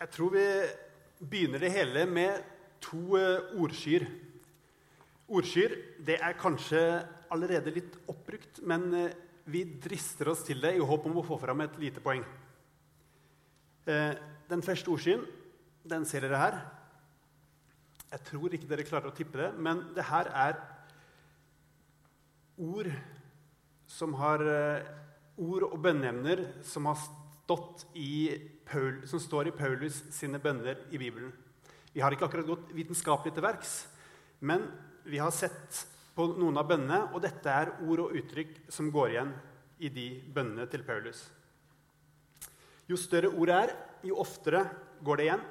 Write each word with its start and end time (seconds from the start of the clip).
Jeg 0.00 0.08
tror 0.14 0.30
vi 0.32 0.42
begynner 1.28 1.60
det 1.60 1.68
hele 1.74 2.06
med 2.08 2.38
to 2.80 3.18
eh, 3.18 3.50
ordskyer. 3.60 4.06
Ordskyer 5.28 5.74
det 6.06 6.14
er 6.24 6.38
kanskje 6.40 6.80
allerede 7.28 7.74
litt 7.74 7.98
oppbrukt, 8.08 8.62
men 8.64 8.86
eh, 8.96 9.18
vi 9.52 9.66
drister 9.84 10.30
oss 10.32 10.46
til 10.46 10.62
det 10.64 10.72
i 10.78 10.80
håp 10.80 11.04
om 11.10 11.18
å 11.20 11.24
få 11.26 11.36
fram 11.42 11.60
et 11.66 11.76
lite 11.82 12.00
poeng. 12.00 12.24
Eh, 13.84 14.14
Den 14.48 14.64
første 14.64 14.88
ordskyen 14.88 15.26
den 15.84 16.06
ser 16.08 16.24
dere 16.24 16.40
her. 16.40 16.56
Jeg 18.14 18.24
tror 18.30 18.56
ikke 18.56 18.70
dere 18.70 18.86
klarer 18.88 19.12
å 19.12 19.16
tippe 19.18 19.36
det, 19.36 19.50
men 19.60 19.82
det 19.94 20.06
her 20.08 20.32
er 20.32 20.62
ord 22.56 22.88
som 23.84 24.16
har 24.16 24.46
Ord 25.40 25.68
og 25.70 25.78
bønneemner 25.80 26.42
som 26.66 26.88
har 26.90 26.98
stått 27.00 27.86
i 27.96 28.34
Paul, 28.70 29.00
som 29.10 29.20
står 29.20 29.50
i 29.50 29.54
Paulus 29.56 30.02
sine 30.14 30.38
bønner 30.42 30.78
i 30.94 30.98
Bibelen. 31.00 31.32
Vi 31.92 32.02
har 32.02 32.14
ikke 32.14 32.28
akkurat 32.28 32.46
gått 32.46 32.70
vitenskapelig 32.74 33.34
til 33.34 33.44
verks, 33.44 33.72
men 34.46 34.68
vi 35.04 35.18
har 35.18 35.32
sett 35.34 35.82
på 36.14 36.28
noen 36.38 36.58
av 36.60 36.68
bønnene, 36.70 37.00
og 37.10 37.22
dette 37.24 37.50
er 37.50 37.72
ord 37.82 38.04
og 38.06 38.14
uttrykk 38.20 38.54
som 38.70 38.90
går 38.94 39.14
igjen 39.14 39.32
i 39.80 39.90
de 39.90 40.06
bønnene 40.34 40.68
til 40.70 40.84
Paulus. 40.86 41.24
Jo 42.90 42.98
større 42.98 43.30
ordet 43.30 43.56
er, 43.56 43.74
jo 44.06 44.18
oftere 44.22 44.64
går 45.04 45.18
det 45.18 45.26
igjen. 45.26 45.42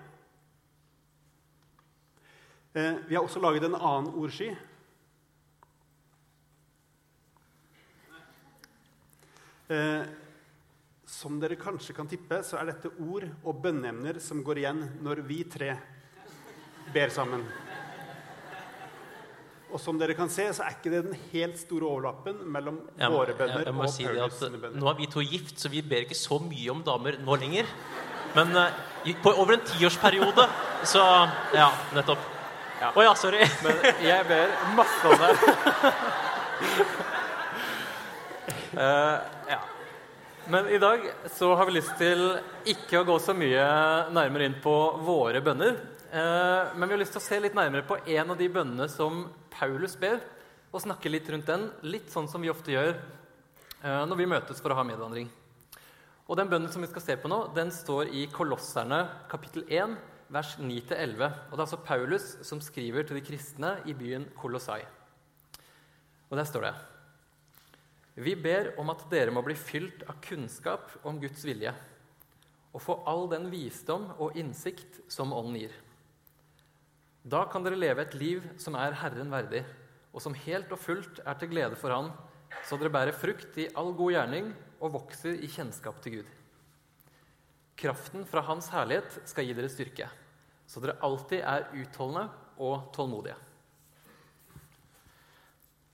Eh, 2.74 2.98
vi 3.10 3.16
har 3.16 3.24
også 3.24 3.42
laget 3.42 3.66
en 3.66 3.78
annen 3.80 4.12
ordsky. 4.20 4.52
Eh, 9.70 10.04
som 11.20 11.40
dere 11.40 11.58
kanskje 11.60 11.96
kan 11.96 12.08
tippe, 12.08 12.40
så 12.48 12.60
er 12.60 12.70
dette 12.70 12.92
ord 13.04 13.26
og 13.44 13.58
bønneemner 13.64 14.22
som 14.24 14.40
går 14.46 14.62
igjen 14.62 14.86
når 15.04 15.22
vi 15.28 15.42
tre 15.52 15.74
ber 16.94 17.12
sammen. 17.12 17.44
Og 19.70 19.82
som 19.84 20.00
dere 20.00 20.16
kan 20.18 20.32
se, 20.34 20.48
så 20.56 20.64
er 20.66 20.78
ikke 20.78 20.92
det 20.94 21.02
den 21.06 21.18
helt 21.34 21.60
store 21.60 21.86
overlappen 21.86 22.40
mellom 22.50 22.80
Jeg, 22.96 23.12
våre 23.14 23.34
jeg, 23.34 23.38
bønner 23.38 23.68
jeg 23.68 23.76
må 23.78 23.84
og 23.86 23.92
si 23.94 24.06
Paulus 24.08 24.38
sine 24.40 24.62
bønner. 24.62 24.82
Nå 24.82 24.90
er 24.90 24.98
vi 24.98 25.10
to 25.12 25.24
gift, 25.26 25.60
så 25.62 25.70
vi 25.70 25.84
ber 25.86 26.08
ikke 26.08 26.18
så 26.18 26.40
mye 26.42 26.72
om 26.74 26.82
damer 26.88 27.20
nå 27.22 27.38
lenger. 27.44 27.70
Men 28.38 28.56
uh, 28.56 29.12
på 29.24 29.34
over 29.34 29.58
en 29.58 29.66
tiårsperiode 29.68 30.46
så 30.88 31.04
Ja, 31.54 31.70
nettopp. 31.98 32.24
Å 32.80 33.04
Ja. 33.04 33.10
ja, 33.10 33.14
sorry. 33.20 33.44
Men 33.66 33.82
jeg 34.06 34.28
ber 34.30 34.56
masse 34.78 35.12
om 35.12 35.20
det. 35.20 35.32
uh, 38.80 39.20
ja. 39.54 39.60
Men 40.48 40.68
i 40.68 40.78
dag 40.78 41.02
så 41.32 41.56
har 41.56 41.66
vi 41.66 41.76
lyst 41.76 41.98
til 42.00 42.22
ikke 42.72 43.02
å 43.02 43.06
gå 43.08 43.16
så 43.22 43.34
mye 43.38 43.64
nærmere 44.14 44.48
inn 44.48 44.58
på 44.64 44.76
våre 45.06 45.42
bønner. 45.44 45.76
eh, 46.12 46.76
men 46.76 46.90
vi 46.90 46.96
har 46.96 47.02
lyst 47.02 47.12
til 47.12 47.22
å 47.22 47.28
se 47.28 47.40
litt 47.40 47.58
nærmere 47.58 47.86
på 47.86 47.98
en 48.06 48.32
av 48.32 48.38
de 48.38 48.48
bønnene 48.50 48.88
som 48.90 49.28
Paulus 49.52 49.96
ber, 49.96 50.20
og 50.72 50.82
snakke 50.82 51.10
litt 51.10 51.30
rundt 51.30 51.46
den, 51.46 51.72
litt 51.82 52.10
sånn 52.10 52.28
som 52.28 52.42
vi 52.42 52.50
ofte 52.50 52.72
gjør 52.72 52.96
eh, 53.84 54.06
når 54.06 54.16
vi 54.16 54.26
møtes 54.26 54.62
for 54.62 54.72
å 54.72 54.80
ha 54.80 54.84
medvandring. 54.84 55.30
Og 56.28 56.38
den 56.38 56.50
bønnen 56.50 56.72
som 56.72 56.82
vi 56.82 56.90
skal 56.90 57.02
se 57.02 57.18
på 57.18 57.30
nå, 57.30 57.54
den 57.56 57.72
står 57.74 58.14
i 58.14 58.28
Kolosserne 58.32 59.08
kapittel 59.30 59.66
1, 59.68 59.98
vers 60.30 60.56
9-11. 60.58 61.26
Og 61.50 61.58
det 61.58 61.60
er 61.60 61.66
altså 61.66 61.82
Paulus 61.84 62.38
som 62.46 62.62
skriver 62.62 63.04
til 63.04 63.18
de 63.18 63.26
kristne 63.26 63.80
i 63.90 63.98
byen 63.98 64.30
Kolossai. 64.38 64.84
Og 66.30 66.38
der 66.38 66.46
står 66.46 66.70
det 66.70 66.76
Vi 68.20 68.34
ber 68.36 68.74
om 68.82 68.90
at 68.92 69.06
dere 69.12 69.32
må 69.32 69.40
bli 69.46 69.56
fylt 69.56 70.02
av 70.12 70.18
kunnskap 70.26 70.92
om 71.08 71.22
Guds 71.22 71.46
vilje, 71.48 71.72
og 72.76 72.84
få 72.84 72.98
all 73.08 73.30
den 73.32 73.48
visdom 73.48 74.10
og 74.20 74.36
innsikt 74.38 75.00
som 75.08 75.32
Ånden 75.32 75.56
gir. 75.62 75.78
Da 77.24 77.46
kan 77.48 77.64
dere 77.64 77.80
leve 77.80 78.04
et 78.04 78.18
liv 78.20 78.44
som 78.60 78.76
er 78.76 78.98
Herren 79.00 79.32
verdig, 79.32 79.64
og 80.12 80.24
som 80.24 80.36
helt 80.36 80.72
og 80.76 80.82
fullt 80.84 81.24
er 81.24 81.40
til 81.40 81.52
glede 81.54 81.80
for 81.80 81.96
Han, 81.96 82.12
så 82.68 82.76
dere 82.76 82.92
bærer 82.92 83.16
frukt 83.16 83.56
i 83.62 83.70
all 83.78 83.94
god 83.96 84.12
gjerning 84.18 84.52
og 84.80 84.98
vokser 84.98 85.40
i 85.40 85.48
kjennskap 85.48 86.04
til 86.04 86.20
Gud. 86.20 86.32
Kraften 87.80 88.26
fra 88.28 88.44
Hans 88.44 88.68
herlighet 88.74 89.22
skal 89.30 89.48
gi 89.48 89.56
dere 89.56 89.72
styrke, 89.72 90.10
så 90.68 90.84
dere 90.84 91.00
alltid 91.08 91.40
er 91.40 91.70
utholdende 91.72 92.28
og 92.60 92.90
tålmodige. 92.96 93.40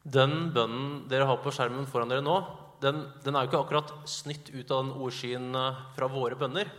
Den 0.06 0.52
bønnen 0.54 1.06
dere 1.10 1.26
har 1.26 1.42
på 1.42 1.54
skjermen 1.54 1.88
foran 1.90 2.12
dere 2.12 2.22
nå, 2.22 2.38
den, 2.84 3.06
den 3.26 3.36
er 3.36 3.46
jo 3.46 3.50
ikke 3.50 3.62
akkurat 3.64 3.94
snytt 4.10 4.52
ut 4.54 4.70
av 4.70 4.84
den 4.84 4.92
ordskyen 5.02 5.48
eh, 5.58 5.80
fra 5.96 6.10
våre 6.12 6.38
bønner. 6.38 6.70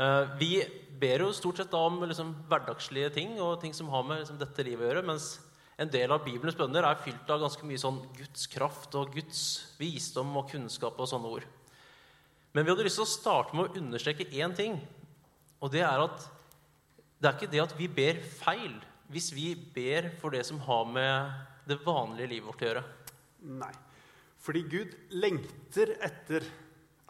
Eh, 0.00 0.36
Vi 0.40 0.52
ber 1.00 1.26
jo 1.26 1.34
stort 1.36 1.60
sett 1.60 1.74
om 1.76 1.98
liksom, 2.06 2.32
hverdagslige 2.48 3.10
ting 3.18 3.34
og 3.36 3.58
ting 3.60 3.74
som 3.76 3.90
har 3.92 4.06
med 4.06 4.22
liksom, 4.22 4.38
dette 4.40 4.64
livet 4.64 4.86
å 4.86 4.88
gjøre, 4.88 5.04
mens 5.10 5.28
en 5.76 5.90
del 5.92 6.12
av 6.14 6.24
Bibelens 6.24 6.56
bønner 6.56 6.86
er 6.88 7.02
fylt 7.04 7.28
av 7.28 7.42
ganske 7.42 7.68
mye 7.68 7.80
sånn 7.82 7.98
Guds 8.16 8.46
kraft 8.48 8.96
og 8.96 9.12
Guds 9.12 9.42
visdom 9.76 10.30
og 10.40 10.48
kunnskap 10.54 10.96
og 10.96 11.10
sånne 11.10 11.32
ord. 11.36 11.44
Men 12.56 12.64
vi 12.64 12.72
hadde 12.72 12.86
lyst 12.86 12.96
til 12.96 13.04
å 13.04 13.10
starte 13.10 13.52
med 13.52 13.66
å 13.66 13.82
understreke 13.82 14.30
én 14.32 14.56
ting, 14.56 14.78
og 15.60 15.68
det 15.74 15.84
er 15.84 16.00
at 16.00 16.24
det 17.20 17.28
er 17.28 17.36
ikke 17.36 17.52
det 17.52 17.60
at 17.64 17.76
vi 17.76 17.88
ber 17.92 18.24
feil 18.40 18.72
hvis 19.12 19.28
vi 19.36 19.50
ber 19.54 20.08
for 20.20 20.32
det 20.34 20.42
som 20.48 20.58
har 20.64 20.88
med 20.88 21.36
det 21.66 21.80
vanlige 21.84 22.30
livet 22.30 22.48
vårt 22.48 22.62
å 22.62 22.70
gjøre. 22.70 22.84
Nei. 23.58 23.72
Fordi 24.42 24.62
Gud 24.70 24.94
lengter 25.18 25.96
etter 26.06 26.46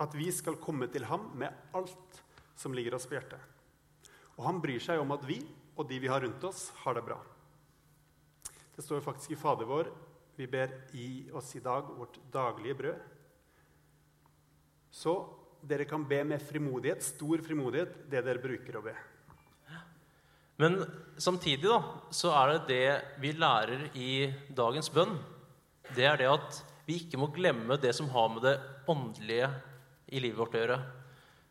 at 0.01 0.17
vi 0.17 0.31
skal 0.33 0.59
komme 0.61 0.89
til 0.93 1.05
ham 1.09 1.29
med 1.37 1.53
alt 1.77 2.21
som 2.57 2.75
ligger 2.77 2.97
oss 2.97 3.07
på 3.09 3.17
hjertet. 3.17 3.41
Og 4.37 4.45
han 4.49 4.61
bryr 4.65 4.81
seg 4.83 5.01
om 5.01 5.13
at 5.17 5.25
vi 5.29 5.41
og 5.77 5.89
de 5.89 5.99
vi 6.01 6.09
har 6.09 6.23
rundt 6.25 6.45
oss, 6.49 6.71
har 6.85 6.97
det 6.97 7.05
bra. 7.05 7.19
Det 8.77 8.85
står 8.85 9.05
faktisk 9.05 9.35
i 9.37 9.41
Fader 9.41 9.69
vår 9.69 9.91
vi 10.37 10.47
ber 10.53 10.73
gi 10.93 11.31
oss 11.33 11.55
i 11.57 11.63
dag 11.65 11.89
vårt 11.97 12.19
daglige 12.33 12.77
brød. 12.77 13.05
Så 14.93 15.15
dere 15.65 15.87
kan 15.89 16.05
be 16.09 16.23
med 16.29 16.43
frimodighet, 16.45 17.05
stor 17.05 17.41
frimodighet, 17.45 18.03
det 18.11 18.21
dere 18.25 18.43
bruker 18.43 18.77
å 18.77 18.85
be. 18.85 18.93
Men 20.61 20.81
samtidig 21.21 21.69
da, 21.69 21.81
så 22.15 22.33
er 22.33 22.53
det 22.53 22.69
det 22.71 23.21
vi 23.23 23.33
lærer 23.37 23.89
i 23.95 24.11
dagens 24.57 24.89
bønn. 24.93 25.19
Det 25.95 26.07
er 26.09 26.21
det 26.21 26.31
at 26.33 26.61
vi 26.87 27.01
ikke 27.01 27.21
må 27.21 27.29
glemme 27.35 27.79
det 27.81 27.93
som 27.97 28.09
har 28.13 28.31
med 28.33 28.47
det 28.47 28.55
åndelige 28.89 29.51
i 30.15 30.23
livet 30.23 30.39
vårt 30.39 30.55
å 30.55 30.63
gjøre. 30.63 30.79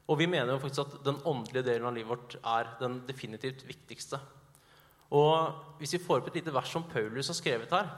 Og 0.05 0.19
vi 0.21 0.27
mener 0.29 0.53
jo 0.53 0.61
faktisk 0.61 0.85
at 0.85 0.97
den 1.05 1.21
åndelige 1.27 1.65
delen 1.65 1.89
av 1.89 1.95
livet 1.95 2.11
vårt 2.13 2.37
er 2.39 2.69
den 2.81 2.99
definitivt 3.07 3.65
viktigste. 3.67 4.19
Og 5.15 5.77
hvis 5.79 5.95
vi 5.97 6.01
får 6.01 6.21
opp 6.21 6.29
et 6.31 6.39
lite 6.39 6.53
vers 6.53 6.71
som 6.71 6.85
Paulus 6.89 7.29
har 7.29 7.37
skrevet 7.37 7.73
her 7.75 7.91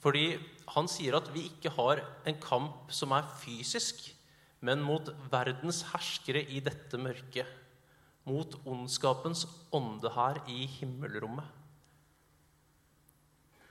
Fordi 0.00 0.38
han 0.72 0.88
sier 0.88 1.16
at 1.16 1.28
vi 1.32 1.46
ikke 1.48 1.72
har 1.76 2.00
en 2.28 2.38
kamp 2.40 2.92
som 2.92 3.12
er 3.16 3.28
fysisk, 3.40 4.02
men 4.64 4.82
mot 4.84 5.08
verdens 5.32 5.82
herskere 5.92 6.42
i 6.44 6.60
dette 6.64 7.00
mørket. 7.00 7.48
Mot 8.24 8.56
ondskapens 8.64 9.44
ånde 9.74 10.10
her 10.14 10.40
i 10.48 10.64
himmelrommet. 10.78 11.44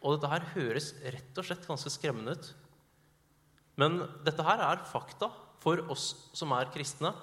Og 0.04 0.18
dette 0.18 0.30
her 0.30 0.46
høres 0.54 0.92
rett 1.02 1.40
og 1.40 1.48
slett 1.48 1.66
ganske 1.68 1.92
skremmende 1.94 2.36
ut. 2.36 2.50
Men 3.80 4.04
dette 4.28 4.46
her 4.46 4.62
er 4.62 4.84
fakta 4.86 5.32
for 5.64 5.80
oss 5.94 6.12
som 6.36 6.54
er 6.54 6.70
kristne. 6.74 7.14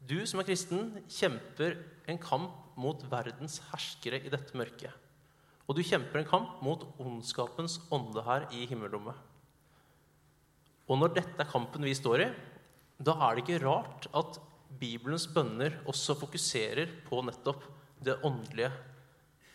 Du 0.00 0.18
som 0.26 0.40
er 0.40 0.48
kristen, 0.48 0.94
kjemper 1.12 1.76
en 2.08 2.18
kamp 2.18 2.56
mot 2.80 3.02
verdens 3.12 3.60
herskere 3.68 4.22
i 4.24 4.32
dette 4.32 4.56
mørket. 4.56 4.94
Og 5.68 5.76
du 5.76 5.84
kjemper 5.86 6.22
en 6.22 6.30
kamp 6.30 6.62
mot 6.64 6.86
ondskapens 6.98 7.78
ånde 7.94 8.24
her 8.26 8.48
i 8.56 8.64
himmelrommet. 8.66 9.14
Og 10.90 10.98
når 10.98 11.12
dette 11.20 11.38
er 11.38 11.50
kampen 11.52 11.84
vi 11.86 11.94
står 11.94 12.24
i, 12.24 12.30
da 12.98 13.14
er 13.28 13.36
det 13.36 13.44
ikke 13.44 13.60
rart 13.62 14.08
at 14.16 14.40
Bibelens 14.78 15.26
bønner 15.30 15.80
også 15.90 16.14
fokuserer 16.18 16.92
på 17.06 17.20
nettopp 17.26 17.64
det 18.04 18.18
åndelige. 18.26 18.70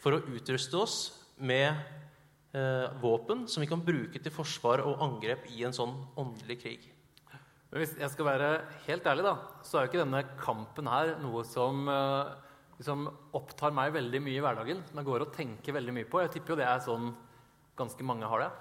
For 0.03 0.17
å 0.17 0.23
utruste 0.35 0.77
oss 0.77 0.97
med 1.37 1.71
eh, 2.55 2.87
våpen 3.01 3.45
som 3.49 3.63
vi 3.63 3.69
kan 3.69 3.83
bruke 3.85 4.21
til 4.21 4.33
forsvar 4.33 4.83
og 4.85 5.01
angrep 5.05 5.47
i 5.55 5.63
en 5.65 5.75
sånn 5.75 5.95
åndelig 6.19 6.59
krig. 6.61 6.85
Men 7.71 7.81
hvis 7.81 7.95
jeg 7.99 8.11
skal 8.13 8.29
være 8.29 8.49
helt 8.85 9.07
ærlig, 9.09 9.25
da, 9.25 9.35
så 9.65 9.77
er 9.77 9.85
jo 9.85 9.91
ikke 9.91 10.03
denne 10.03 10.21
kampen 10.39 10.87
her 10.91 11.15
noe 11.23 11.41
som 11.47 11.89
eh, 11.91 12.35
liksom 12.77 13.07
opptar 13.35 13.73
meg 13.75 13.95
veldig 13.95 14.21
mye 14.23 14.39
i 14.39 14.43
hverdagen. 14.45 14.83
Som 14.89 15.01
jeg 15.01 15.09
går 15.09 15.25
og 15.25 15.33
tenker 15.35 15.75
veldig 15.75 15.95
mye 15.97 16.09
på. 16.11 16.21
Jeg 16.23 16.35
tipper 16.35 16.53
jo 16.53 16.61
det 16.61 16.69
er 16.69 16.85
sånn 16.85 17.09
ganske 17.75 18.07
mange 18.07 18.29
har 18.31 18.45
det. 18.45 18.51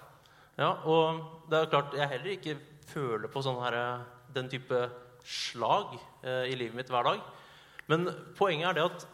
Ja, 0.58 0.70
og 0.86 1.46
det 1.50 1.60
er 1.60 1.70
klart 1.70 1.94
jeg 1.98 2.10
heller 2.10 2.34
ikke 2.34 2.56
føler 2.90 3.30
på 3.30 3.42
sånn 3.42 3.60
her, 3.62 3.76
den 4.34 4.50
type 4.50 4.80
slag 5.24 5.96
eh, 6.22 6.50
i 6.52 6.56
livet 6.58 6.76
mitt 6.76 6.92
hver 6.92 7.06
dag. 7.06 7.24
Men 7.90 8.08
poenget 8.38 8.70
er 8.70 8.78
det 8.78 8.86
at 8.88 9.06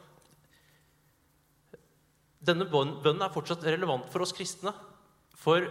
denne 2.51 2.67
bønnen 2.71 3.23
er 3.23 3.33
fortsatt 3.35 3.65
relevant 3.67 4.09
for 4.12 4.25
oss 4.25 4.35
kristne. 4.37 4.73
For 5.37 5.67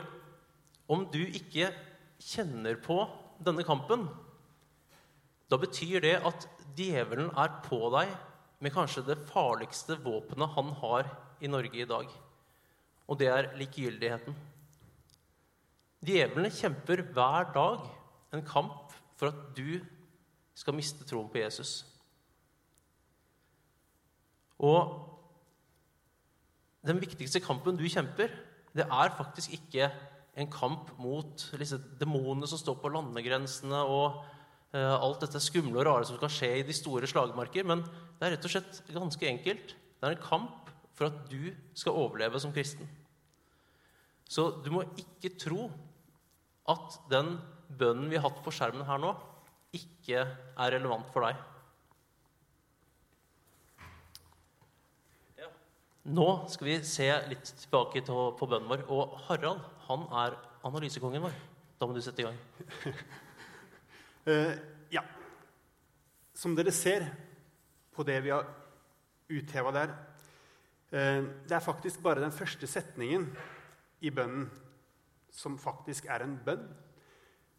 om 0.90 1.06
du 1.12 1.22
ikke 1.22 1.72
kjenner 2.20 2.80
på 2.82 3.02
denne 3.44 3.66
kampen, 3.68 4.08
da 5.50 5.58
betyr 5.58 6.04
det 6.04 6.18
at 6.28 6.46
djevelen 6.78 7.32
er 7.40 7.56
på 7.66 7.82
deg 7.96 8.12
med 8.60 8.74
kanskje 8.76 9.06
det 9.08 9.18
farligste 9.30 9.98
våpenet 10.04 10.56
han 10.56 10.74
har 10.82 11.10
i 11.42 11.50
Norge 11.50 11.82
i 11.82 11.88
dag. 11.90 12.10
Og 13.10 13.18
det 13.18 13.30
er 13.32 13.54
likegyldigheten. 13.58 14.36
Djevlene 16.06 16.52
kjemper 16.54 17.02
hver 17.16 17.50
dag 17.56 17.88
en 18.36 18.44
kamp 18.46 18.94
for 19.20 19.32
at 19.32 19.40
du 19.58 19.80
skal 20.60 20.76
miste 20.76 21.08
troen 21.08 21.30
på 21.32 21.40
Jesus. 21.40 21.80
Og 24.60 24.92
den 26.86 27.00
viktigste 27.00 27.42
kampen 27.44 27.80
du 27.80 27.86
kjemper, 27.88 28.32
det 28.76 28.86
er 28.86 29.16
faktisk 29.16 29.56
ikke 29.56 29.90
en 30.40 30.52
kamp 30.52 30.92
mot 31.02 31.46
disse 31.60 31.80
demonene 32.00 32.48
som 32.48 32.60
står 32.60 32.78
på 32.80 32.92
landegrensene, 32.94 33.80
og 33.82 34.22
uh, 34.76 34.96
alt 35.00 35.24
dette 35.26 35.42
skumle 35.44 35.80
og 35.80 35.88
rare 35.88 36.08
som 36.08 36.20
skal 36.20 36.32
skje 36.32 36.52
i 36.60 36.66
de 36.68 36.76
store 36.76 37.10
slagmarker. 37.10 37.68
Men 37.68 37.84
det 38.20 38.28
er 38.28 38.36
rett 38.36 38.48
og 38.48 38.54
slett 38.54 38.82
ganske 38.94 39.28
enkelt. 39.32 39.76
Det 39.76 40.08
er 40.08 40.16
en 40.16 40.24
kamp 40.24 40.72
for 40.96 41.10
at 41.10 41.24
du 41.32 41.52
skal 41.78 41.96
overleve 41.96 42.40
som 42.44 42.54
kristen. 42.56 42.88
Så 44.30 44.52
du 44.64 44.70
må 44.72 44.84
ikke 45.00 45.34
tro 45.42 45.70
at 46.70 47.00
den 47.10 47.38
bønnen 47.80 48.12
vi 48.12 48.20
har 48.20 48.28
hatt 48.28 48.44
på 48.46 48.54
skjermen 48.54 48.86
her 48.86 49.00
nå, 49.02 49.16
ikke 49.76 50.24
er 50.26 50.74
relevant 50.74 51.10
for 51.14 51.28
deg. 51.28 51.40
Nå 56.10 56.26
skal 56.50 56.66
vi 56.66 56.76
se 56.88 57.08
litt 57.30 57.52
tilbake 57.62 58.02
på 58.08 58.48
bønnen 58.50 58.70
vår. 58.70 58.86
Og 58.90 59.18
Harald 59.28 59.62
han 59.86 60.06
er 60.24 60.38
analysekongen 60.66 61.26
vår. 61.28 61.36
Da 61.80 61.88
må 61.88 61.96
du 61.96 62.02
sette 62.04 62.24
i 62.24 62.28
gang. 62.28 62.40
uh, 64.26 64.54
ja. 64.98 65.04
Som 66.34 66.56
dere 66.58 66.74
ser 66.74 67.06
på 67.94 68.06
det 68.08 68.18
vi 68.26 68.34
har 68.34 68.48
utheva 69.30 69.74
der 69.76 69.92
uh, 70.96 71.22
Det 71.46 71.54
er 71.54 71.62
faktisk 71.62 72.02
bare 72.02 72.24
den 72.24 72.34
første 72.34 72.68
setningen 72.68 73.28
i 74.02 74.10
bønnen 74.10 74.48
som 75.36 75.60
faktisk 75.62 76.08
er 76.10 76.26
en 76.26 76.40
bønn. 76.42 76.66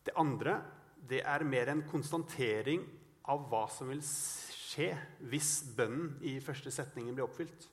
Det 0.03 0.17
andre 0.19 0.59
det 1.09 1.23
er 1.25 1.47
mer 1.47 1.71
en 1.73 1.83
konstatering 1.89 2.85
av 3.31 3.47
hva 3.51 3.65
som 3.73 3.91
vil 3.91 4.03
skje 4.05 4.93
hvis 5.31 5.53
bønnen 5.77 6.17
i 6.27 6.39
første 6.45 6.73
setningen 6.75 7.17
blir 7.17 7.27
oppfylt. 7.27 7.67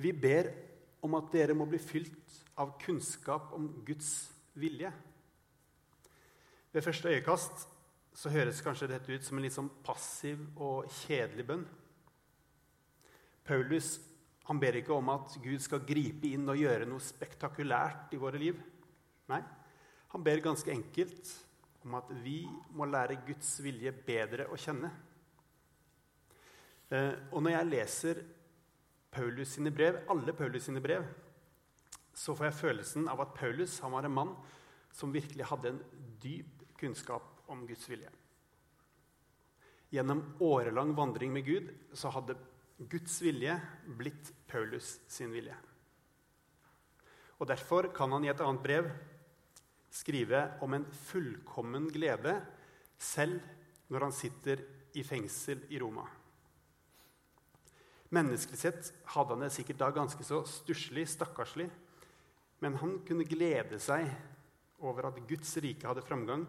Vi 0.00 0.12
ber 0.16 0.50
om 1.04 1.16
at 1.18 1.32
dere 1.32 1.56
må 1.56 1.66
bli 1.68 1.80
fylt 1.82 2.40
av 2.60 2.76
kunnskap 2.80 3.52
om 3.56 3.68
Guds 3.86 4.30
vilje. 4.58 4.92
Ved 6.70 6.84
første 6.84 7.10
øyekast 7.10 7.66
så 8.20 8.32
høres 8.32 8.60
kanskje 8.62 8.90
dette 8.90 9.12
ut 9.12 9.24
som 9.24 9.38
en 9.38 9.44
litt 9.44 9.56
sånn 9.56 9.70
passiv 9.86 10.42
og 10.60 10.90
kjedelig 11.02 11.46
bønn. 11.48 11.64
Paulus 13.46 13.96
han 14.50 14.58
ber 14.58 14.80
ikke 14.80 14.96
om 14.96 15.08
at 15.12 15.36
Gud 15.42 15.62
skal 15.62 15.84
gripe 15.86 16.26
inn 16.26 16.48
og 16.50 16.58
gjøre 16.58 16.88
noe 16.90 17.02
spektakulært 17.02 18.14
i 18.16 18.18
våre 18.18 18.38
liv. 18.40 18.56
Nei, 19.30 19.38
han 20.10 20.24
ber 20.26 20.42
ganske 20.42 20.72
enkelt 20.72 21.30
om 21.84 21.94
at 21.96 22.10
vi 22.24 22.42
må 22.76 22.88
lære 22.88 23.20
Guds 23.26 23.54
vilje 23.64 23.92
bedre 24.06 24.48
å 24.50 24.58
kjenne. 24.60 24.90
Eh, 26.90 27.14
og 27.30 27.44
når 27.44 27.54
jeg 27.54 27.70
leser 27.70 28.22
Paulus 29.14 29.54
sine 29.56 29.72
brev, 29.74 30.02
alle 30.10 30.34
Paulus 30.36 30.66
sine 30.66 30.82
brev, 30.82 31.06
så 32.14 32.34
får 32.36 32.50
jeg 32.50 32.58
følelsen 32.60 33.06
av 33.10 33.22
at 33.22 33.36
Paulus 33.36 33.78
han 33.84 33.94
var 33.94 34.06
en 34.06 34.16
mann 34.16 34.32
som 34.92 35.14
virkelig 35.14 35.46
hadde 35.46 35.72
en 35.72 35.84
dyp 36.22 36.66
kunnskap 36.80 37.46
om 37.50 37.62
Guds 37.68 37.86
vilje. 37.90 38.10
Gjennom 39.90 40.22
årelang 40.42 40.92
vandring 40.94 41.32
med 41.34 41.46
Gud 41.46 41.70
så 41.98 42.10
hadde 42.14 42.38
Guds 42.90 43.16
vilje 43.22 43.56
blitt 43.98 44.30
Paulus 44.50 44.98
sin 45.10 45.32
vilje. 45.34 45.56
Og 47.40 47.48
Derfor 47.48 47.88
kan 47.94 48.12
han 48.12 48.24
i 48.24 48.30
et 48.32 48.42
annet 48.44 48.62
brev 48.62 48.90
skrive 49.90 50.44
om 50.62 50.74
en 50.74 50.86
fullkommen 51.10 51.88
glede 51.92 52.36
selv 53.00 53.40
når 53.90 54.06
han 54.06 54.14
sitter 54.14 54.62
i 54.94 55.04
fengsel 55.06 55.64
i 55.70 55.78
Roma. 55.82 56.06
Menneskelig 58.10 58.58
sett 58.58 58.90
hadde 59.14 59.36
han 59.36 59.44
det 59.44 59.52
sikkert 59.54 59.78
da 59.82 59.90
ganske 59.94 60.24
så 60.26 60.40
stusslig, 60.48 61.06
stakkarslig. 61.10 61.68
Men 62.60 62.76
han 62.80 62.96
kunne 63.06 63.26
glede 63.28 63.78
seg 63.82 64.08
over 64.82 65.08
at 65.08 65.20
Guds 65.28 65.52
rike 65.62 65.86
hadde 65.86 66.04
framgang. 66.04 66.42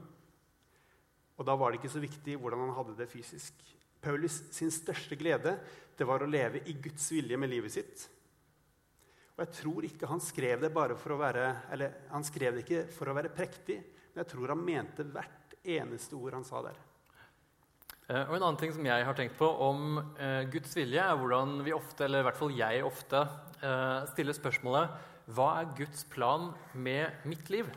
Og 1.38 1.45
da 1.47 1.55
var 1.57 1.71
det 1.71 1.81
ikke 1.81 1.93
så 1.93 2.01
viktig 2.01 2.38
hvordan 2.41 2.65
han 2.65 2.75
hadde 2.77 2.97
det 2.97 3.09
fysisk. 3.11 3.61
Paulus 4.01 4.39
sin 4.53 4.73
største 4.73 5.17
glede 5.17 5.55
det 5.97 6.07
var 6.09 6.23
å 6.23 6.29
leve 6.29 6.63
i 6.65 6.73
Guds 6.81 7.05
vilje 7.13 7.38
med 7.38 7.51
livet 7.51 7.73
sitt. 7.75 8.07
Og 9.41 9.47
jeg 9.47 9.57
tror 9.57 9.85
ikke 9.88 10.05
han 10.05 10.19
skrev 10.21 10.59
det 10.61 10.69
bare 10.69 10.93
for 11.01 11.15
å 11.15 11.17
være 11.17 11.45
eller 11.73 12.03
han 12.11 12.21
skrev 12.21 12.53
det 12.53 12.61
ikke 12.61 12.83
for 12.93 13.09
å 13.09 13.15
være 13.17 13.31
prektig, 13.33 13.79
men 14.13 14.21
jeg 14.21 14.29
tror 14.35 14.51
han 14.53 14.61
mente 14.61 15.05
hvert 15.09 15.55
eneste 15.65 16.13
ord 16.13 16.35
han 16.38 16.45
sa 16.45 16.61
der. 16.61 16.77
Eh, 18.05 18.21
og 18.27 18.35
En 18.35 18.43
annen 18.43 18.59
ting 18.61 18.75
som 18.75 18.85
jeg 18.85 19.07
har 19.07 19.17
tenkt 19.17 19.39
på 19.39 19.49
om 19.65 19.97
eh, 19.97 20.45
Guds 20.53 20.77
vilje, 20.77 21.01
er 21.01 21.17
hvordan 21.17 21.57
vi 21.65 21.73
ofte, 21.73 22.05
eller 22.05 22.21
i 22.21 22.29
hvert 22.29 22.38
fall 22.38 22.53
jeg 22.53 22.85
ofte, 22.85 23.23
eh, 23.65 24.05
stiller 24.13 24.38
spørsmålet 24.38 25.09
hva 25.33 25.49
er 25.63 25.73
Guds 25.81 26.05
plan 26.13 26.51
med 26.77 27.25
mitt 27.25 27.49
liv? 27.49 27.73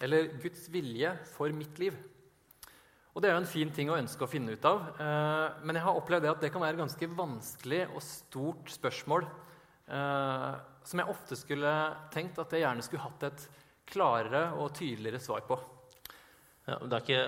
Eller 0.00 0.32
Guds 0.40 0.70
vilje 0.72 1.12
for 1.36 1.52
mitt 1.52 1.84
liv? 1.84 2.00
Og 3.12 3.20
Det 3.20 3.28
er 3.28 3.36
jo 3.36 3.44
en 3.44 3.54
fin 3.60 3.76
ting 3.76 3.92
å 3.92 4.00
ønske 4.00 4.24
å 4.24 4.30
finne 4.30 4.56
ut 4.56 4.64
av. 4.66 4.96
Men 5.62 5.76
jeg 5.76 5.84
har 5.84 5.96
opplevd 5.96 6.24
det 6.26 6.30
at 6.32 6.40
det 6.42 6.50
kan 6.50 6.62
være 6.64 6.74
et 6.74 6.82
ganske 6.82 7.08
vanskelig 7.14 7.84
og 7.94 8.02
stort 8.02 8.72
spørsmål 8.74 9.26
som 10.84 11.00
jeg 11.00 11.10
ofte 11.10 11.38
skulle 11.38 11.72
tenkt 12.14 12.38
at 12.40 12.52
jeg 12.52 12.64
gjerne 12.64 12.84
skulle 12.84 13.04
hatt 13.04 13.26
et 13.28 13.44
klarere 13.88 14.46
og 14.60 14.72
tydeligere 14.76 15.20
svar 15.22 15.44
på. 15.48 15.58
Ja, 16.68 16.78
det 16.80 17.02
ikke, 17.02 17.20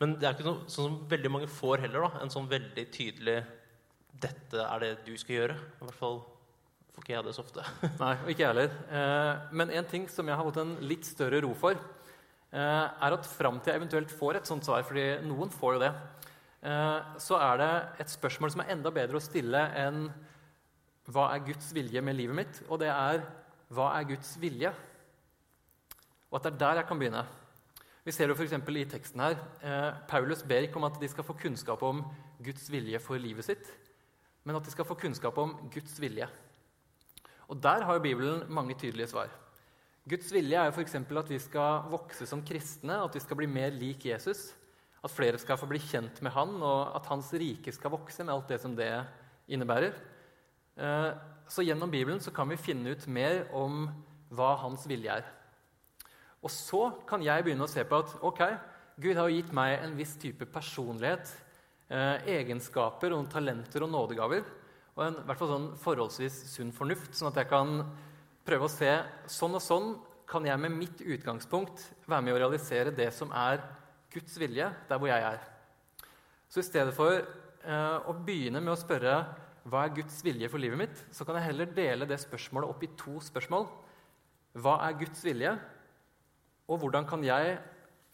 men 0.00 0.16
det 0.20 0.28
er 0.28 0.36
ikke 0.36 0.48
noe, 0.48 0.66
sånn 0.68 0.90
som 0.90 0.98
veldig 1.08 1.32
mange 1.32 1.48
får 1.48 1.86
heller. 1.86 2.08
da, 2.08 2.22
En 2.24 2.32
sånn 2.32 2.50
veldig 2.50 2.86
tydelig 2.92 3.42
'Dette 4.12 4.60
er 4.60 4.78
det 4.80 4.92
du 5.06 5.16
skal 5.16 5.36
gjøre'. 5.36 5.56
I 5.56 5.84
hvert 5.86 5.98
fall 5.98 6.20
får 6.92 7.02
ikke 7.02 7.14
jeg 7.14 7.24
det 7.24 7.34
så 7.34 7.42
ofte. 7.42 7.64
Nei, 8.04 8.12
og 8.20 8.28
ikke 8.28 8.44
jeg 8.44 8.52
heller. 8.52 8.70
Eh, 8.92 9.48
men 9.52 9.70
en 9.70 9.88
ting 9.88 10.08
som 10.08 10.28
jeg 10.28 10.36
har 10.36 10.44
fått 10.44 10.60
en 10.60 10.76
litt 10.84 11.08
større 11.08 11.40
ro 11.40 11.54
for, 11.54 11.80
Eh, 12.52 12.86
er 13.00 13.14
at 13.16 13.24
fram 13.24 13.56
til 13.62 13.72
jeg 13.72 13.80
eventuelt 13.80 14.10
får 14.12 14.36
et 14.36 14.48
sånt 14.48 14.66
svar, 14.66 14.82
fordi 14.84 15.06
noen 15.24 15.48
får 15.48 15.76
jo 15.76 15.80
det, 15.80 15.92
eh, 16.68 16.98
så 17.16 17.38
er 17.40 17.56
det 17.62 17.70
et 18.04 18.12
spørsmål 18.12 18.52
som 18.52 18.60
er 18.60 18.74
enda 18.74 18.92
bedre 18.92 19.16
å 19.16 19.24
stille 19.24 19.62
enn 19.72 20.10
hva 21.10 21.32
er 21.34 21.42
Guds 21.46 21.72
vilje 21.74 22.02
med 22.04 22.14
livet 22.14 22.36
mitt? 22.36 22.62
Og 22.68 22.78
det 22.82 22.90
er 22.92 23.24
hva 23.72 23.92
er 23.96 24.06
Guds 24.06 24.34
vilje? 24.38 24.70
Og 26.30 26.38
at 26.38 26.46
det 26.46 26.52
er 26.52 26.60
der 26.60 26.80
jeg 26.80 26.88
kan 26.88 27.00
begynne. 27.00 27.24
Vi 28.02 28.14
ser 28.14 28.30
jo 28.30 28.34
f.eks. 28.34 28.54
i 28.54 28.84
teksten 28.90 29.22
her. 29.22 29.36
Eh, 29.62 29.90
Paulus 30.10 30.42
ber 30.42 30.66
ikke 30.66 30.80
om 30.80 30.88
at 30.88 30.98
de 31.00 31.08
skal 31.10 31.26
få 31.26 31.36
kunnskap 31.38 31.82
om 31.86 32.02
Guds 32.42 32.64
vilje 32.70 32.98
for 33.02 33.20
livet 33.20 33.46
sitt, 33.46 33.68
men 34.42 34.58
at 34.58 34.64
de 34.66 34.74
skal 34.74 34.86
få 34.86 34.96
kunnskap 34.98 35.38
om 35.38 35.54
Guds 35.70 36.00
vilje. 36.02 36.26
Og 37.46 37.60
der 37.62 37.84
har 37.86 37.98
jo 37.98 38.02
Bibelen 38.02 38.42
mange 38.50 38.74
tydelige 38.74 39.12
svar. 39.12 39.30
Guds 40.08 40.32
vilje 40.34 40.58
er 40.58 40.66
jo 40.66 40.74
f.eks. 40.74 40.96
at 40.98 41.30
vi 41.30 41.38
skal 41.38 41.86
vokse 41.92 42.26
som 42.26 42.42
kristne, 42.42 42.96
at 43.04 43.14
vi 43.14 43.22
skal 43.22 43.38
bli 43.38 43.46
mer 43.46 43.70
lik 43.70 44.06
Jesus. 44.10 44.50
At 45.02 45.14
flere 45.14 45.38
skal 45.38 45.58
få 45.58 45.66
bli 45.70 45.78
kjent 45.82 46.22
med 46.22 46.34
han, 46.34 46.56
og 46.62 46.96
at 46.96 47.06
hans 47.10 47.30
rike 47.34 47.74
skal 47.74 47.94
vokse 47.94 48.24
med 48.24 48.34
alt 48.34 48.50
det 48.50 48.58
som 48.62 48.74
det 48.78 48.90
innebærer. 49.50 49.94
Eh, 50.76 51.10
så 51.48 51.64
gjennom 51.64 51.90
Bibelen 51.90 52.20
så 52.20 52.32
kan 52.32 52.48
vi 52.48 52.56
finne 52.56 52.94
ut 52.94 53.06
mer 53.06 53.44
om 53.52 53.86
hva 54.32 54.54
hans 54.62 54.86
vilje 54.88 55.18
er. 55.20 55.26
Og 56.42 56.50
så 56.50 56.88
kan 57.06 57.22
jeg 57.22 57.44
begynne 57.44 57.66
å 57.66 57.70
se 57.70 57.84
på 57.86 57.98
at 58.02 58.14
ok, 58.24 58.40
Gud 59.02 59.18
har 59.18 59.30
gitt 59.32 59.52
meg 59.54 59.82
en 59.82 59.94
viss 59.96 60.14
type 60.20 60.46
personlighet, 60.52 61.28
eh, 61.88 62.24
egenskaper 62.38 63.12
og 63.12 63.28
talenter 63.30 63.84
og 63.84 63.92
nådegaver. 63.92 64.44
Og 64.96 65.04
en 65.06 65.20
hvert 65.26 65.38
fall 65.38 65.52
sånn 65.52 65.68
forholdsvis 65.80 66.40
sunn 66.52 66.72
fornuft, 66.72 67.14
sånn 67.14 67.30
at 67.30 67.42
jeg 67.42 67.48
kan 67.52 67.86
prøve 68.44 68.66
å 68.66 68.72
se 68.72 68.90
sånn 69.30 69.54
og 69.56 69.62
sånn 69.62 69.94
kan 70.28 70.44
jeg 70.48 70.58
med 70.60 70.72
mitt 70.72 71.00
utgangspunkt 71.00 71.84
være 72.08 72.24
med 72.24 72.34
å 72.34 72.40
realisere 72.40 72.94
det 72.94 73.10
som 73.12 73.32
er 73.32 73.60
Guds 74.12 74.36
vilje 74.40 74.68
der 74.88 74.98
hvor 75.00 75.08
jeg 75.08 75.24
er. 75.28 75.40
Så 76.48 76.60
i 76.60 76.66
stedet 76.66 76.94
for 76.96 77.12
eh, 77.16 77.98
å 78.08 78.12
begynne 78.12 78.60
med 78.60 78.72
å 78.74 78.80
spørre 78.80 79.16
hva 79.68 79.84
er 79.84 79.94
Guds 79.94 80.18
vilje 80.26 80.48
for 80.50 80.62
livet 80.62 80.80
mitt, 80.80 81.04
så 81.14 81.26
kan 81.26 81.38
jeg 81.38 81.50
heller 81.50 81.70
dele 81.76 82.08
det 82.08 82.18
spørsmålet 82.22 82.70
opp 82.72 82.82
i 82.82 82.90
to 82.98 83.20
spørsmål. 83.22 83.68
Hva 84.58 84.74
er 84.88 84.98
Guds 84.98 85.22
vilje? 85.24 85.52
Og 86.66 86.82
hvordan 86.82 87.06
kan 87.08 87.22
jeg 87.24 87.58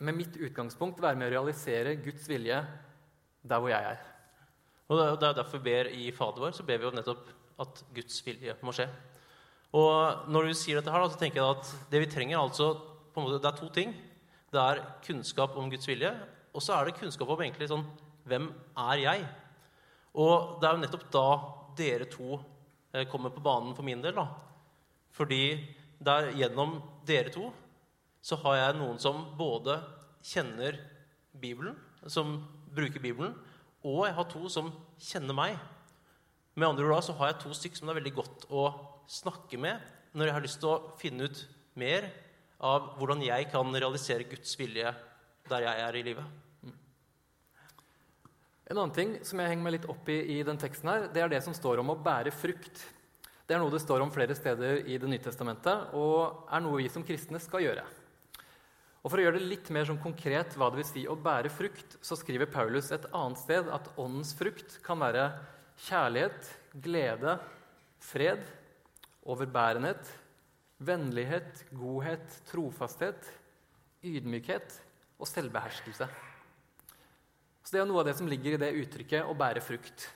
med 0.04 0.14
mitt 0.14 0.36
utgangspunkt 0.36 1.00
være 1.02 1.18
med 1.18 1.30
å 1.30 1.34
realisere 1.38 1.96
Guds 2.04 2.28
vilje 2.30 2.60
der 3.48 3.62
hvor 3.62 3.72
jeg 3.72 3.94
er? 3.94 4.02
Og 4.88 5.00
Det 5.18 5.28
er 5.28 5.36
derfor 5.36 5.60
vi 5.60 5.70
ber 5.70 5.90
i 5.92 6.10
Fader 6.16 6.44
vår 6.44 6.54
så 6.56 6.64
ber 6.64 6.78
vi 6.80 6.88
jo 6.88 6.94
nettopp 6.96 7.32
at 7.60 7.82
Guds 7.96 8.20
vilje 8.26 8.54
må 8.64 8.72
skje. 8.72 8.86
Og 9.76 10.28
når 10.32 10.48
du 10.48 10.54
sier 10.56 10.78
dette 10.78 10.92
her, 10.92 11.08
så 11.08 11.18
tenker 11.20 11.42
jeg 11.42 11.56
at 11.58 11.72
det 11.92 12.00
vi 12.00 12.12
trenger, 12.12 12.40
altså, 12.40 12.70
på 13.12 13.20
en 13.20 13.26
måte, 13.26 13.40
det 13.42 13.50
er 13.50 13.58
to 13.58 13.68
ting. 13.72 13.92
Det 14.48 14.60
er 14.62 14.80
kunnskap 15.04 15.56
om 15.60 15.68
Guds 15.68 15.88
vilje, 15.88 16.12
og 16.56 16.64
så 16.64 16.78
er 16.78 16.88
det 16.88 16.96
kunnskap 16.96 17.28
om 17.28 17.42
egentlig 17.44 17.68
sånn 17.72 17.84
Hvem 18.28 18.50
er 18.76 18.98
jeg? 19.00 19.26
Og 20.18 20.58
det 20.58 20.68
er 20.68 20.76
jo 20.76 20.82
nettopp 20.82 21.06
da 21.14 21.26
dere 21.78 22.08
to 22.10 22.38
eh, 22.92 23.06
kommer 23.10 23.30
på 23.34 23.42
banen 23.44 23.74
for 23.76 23.86
min 23.86 24.02
del. 24.02 24.18
da. 24.18 24.26
Fordi 25.14 25.42
der 25.98 26.32
gjennom 26.38 26.78
dere 27.06 27.32
to 27.34 27.52
så 28.22 28.38
har 28.42 28.58
jeg 28.58 28.78
noen 28.80 28.98
som 29.00 29.22
både 29.38 29.78
kjenner 30.26 30.76
Bibelen, 31.38 31.76
som 32.10 32.40
bruker 32.74 33.00
Bibelen, 33.00 33.36
og 33.86 34.08
jeg 34.08 34.16
har 34.16 34.26
to 34.28 34.48
som 34.50 34.72
kjenner 35.00 35.36
meg. 35.38 35.58
Med 36.58 36.66
andre 36.68 36.86
ord 36.88 36.96
da 36.96 37.04
så 37.06 37.14
har 37.20 37.30
jeg 37.30 37.40
to 37.44 37.54
stykker 37.54 37.78
som 37.78 37.88
det 37.88 37.94
er 37.94 38.00
veldig 38.00 38.16
godt 38.18 38.48
å 38.50 38.64
snakke 39.08 39.60
med 39.60 39.78
når 40.18 40.28
jeg 40.28 40.34
har 40.34 40.44
lyst 40.44 40.60
til 40.62 40.72
å 40.72 40.96
finne 40.98 41.28
ut 41.28 41.44
mer 41.78 42.08
av 42.58 42.96
hvordan 42.98 43.22
jeg 43.22 43.46
kan 43.52 43.70
realisere 43.70 44.26
Guds 44.26 44.58
vilje 44.58 44.90
der 45.48 45.64
jeg 45.64 45.84
er 45.86 45.98
i 45.98 46.04
livet. 46.10 46.47
En 48.68 48.76
annen 48.76 48.92
ting 48.92 49.14
som 49.24 49.40
jeg 49.40 49.48
henger 49.48 49.64
meg 49.64 49.74
litt 49.78 49.88
opp 49.88 50.08
i 50.12 50.18
i 50.36 50.42
den 50.44 50.58
teksten, 50.60 50.90
her, 50.92 51.06
det 51.12 51.22
er 51.24 51.30
det 51.32 51.40
som 51.44 51.54
står 51.56 51.80
om 51.80 51.94
å 51.94 52.00
bære 52.04 52.34
frukt. 52.36 52.82
Det 53.48 53.56
er 53.56 53.62
noe 53.62 53.72
det 53.72 53.80
står 53.80 54.04
om 54.04 54.12
flere 54.12 54.36
steder 54.36 54.82
i 54.84 54.98
Det 55.00 55.08
nye 55.08 55.24
testamentet, 55.24 55.94
og 55.96 56.44
er 56.52 56.60
noe 56.60 56.82
vi 56.82 56.90
som 56.92 57.04
kristne 57.06 57.40
skal 57.40 57.64
gjøre. 57.64 57.86
Og 59.00 59.08
For 59.08 59.22
å 59.22 59.24
gjøre 59.24 59.38
det 59.38 59.48
litt 59.48 59.70
mer 59.72 59.88
sånn 59.88 60.02
konkret 60.02 60.52
hva 60.58 60.68
det 60.68 60.82
vil 60.82 60.88
si 60.90 61.06
å 61.08 61.16
bære 61.16 61.48
frukt, 61.48 61.96
så 62.04 62.18
skriver 62.18 62.50
Paulus 62.52 62.92
et 62.92 63.08
annet 63.16 63.40
sted 63.40 63.72
at 63.72 63.88
åndens 63.96 64.34
frukt 64.36 64.76
kan 64.84 65.00
være 65.00 65.30
kjærlighet, 65.86 66.52
glede, 66.84 67.38
fred, 68.04 68.44
overbærenhet, 69.24 70.12
vennlighet, 70.84 71.64
godhet, 71.72 72.40
trofasthet, 72.50 73.32
ydmykhet 74.04 74.76
og 75.16 75.30
selvbeherskelse. 75.30 76.12
Så 77.68 77.76
Det 77.76 77.82
er 77.82 77.88
noe 77.90 78.00
av 78.00 78.06
det 78.08 78.14
som 78.16 78.28
ligger 78.30 78.54
i 78.56 78.60
det 78.62 78.76
uttrykket 78.80 79.26
'å 79.28 79.36
bære 79.36 79.60
frukt'. 79.60 80.06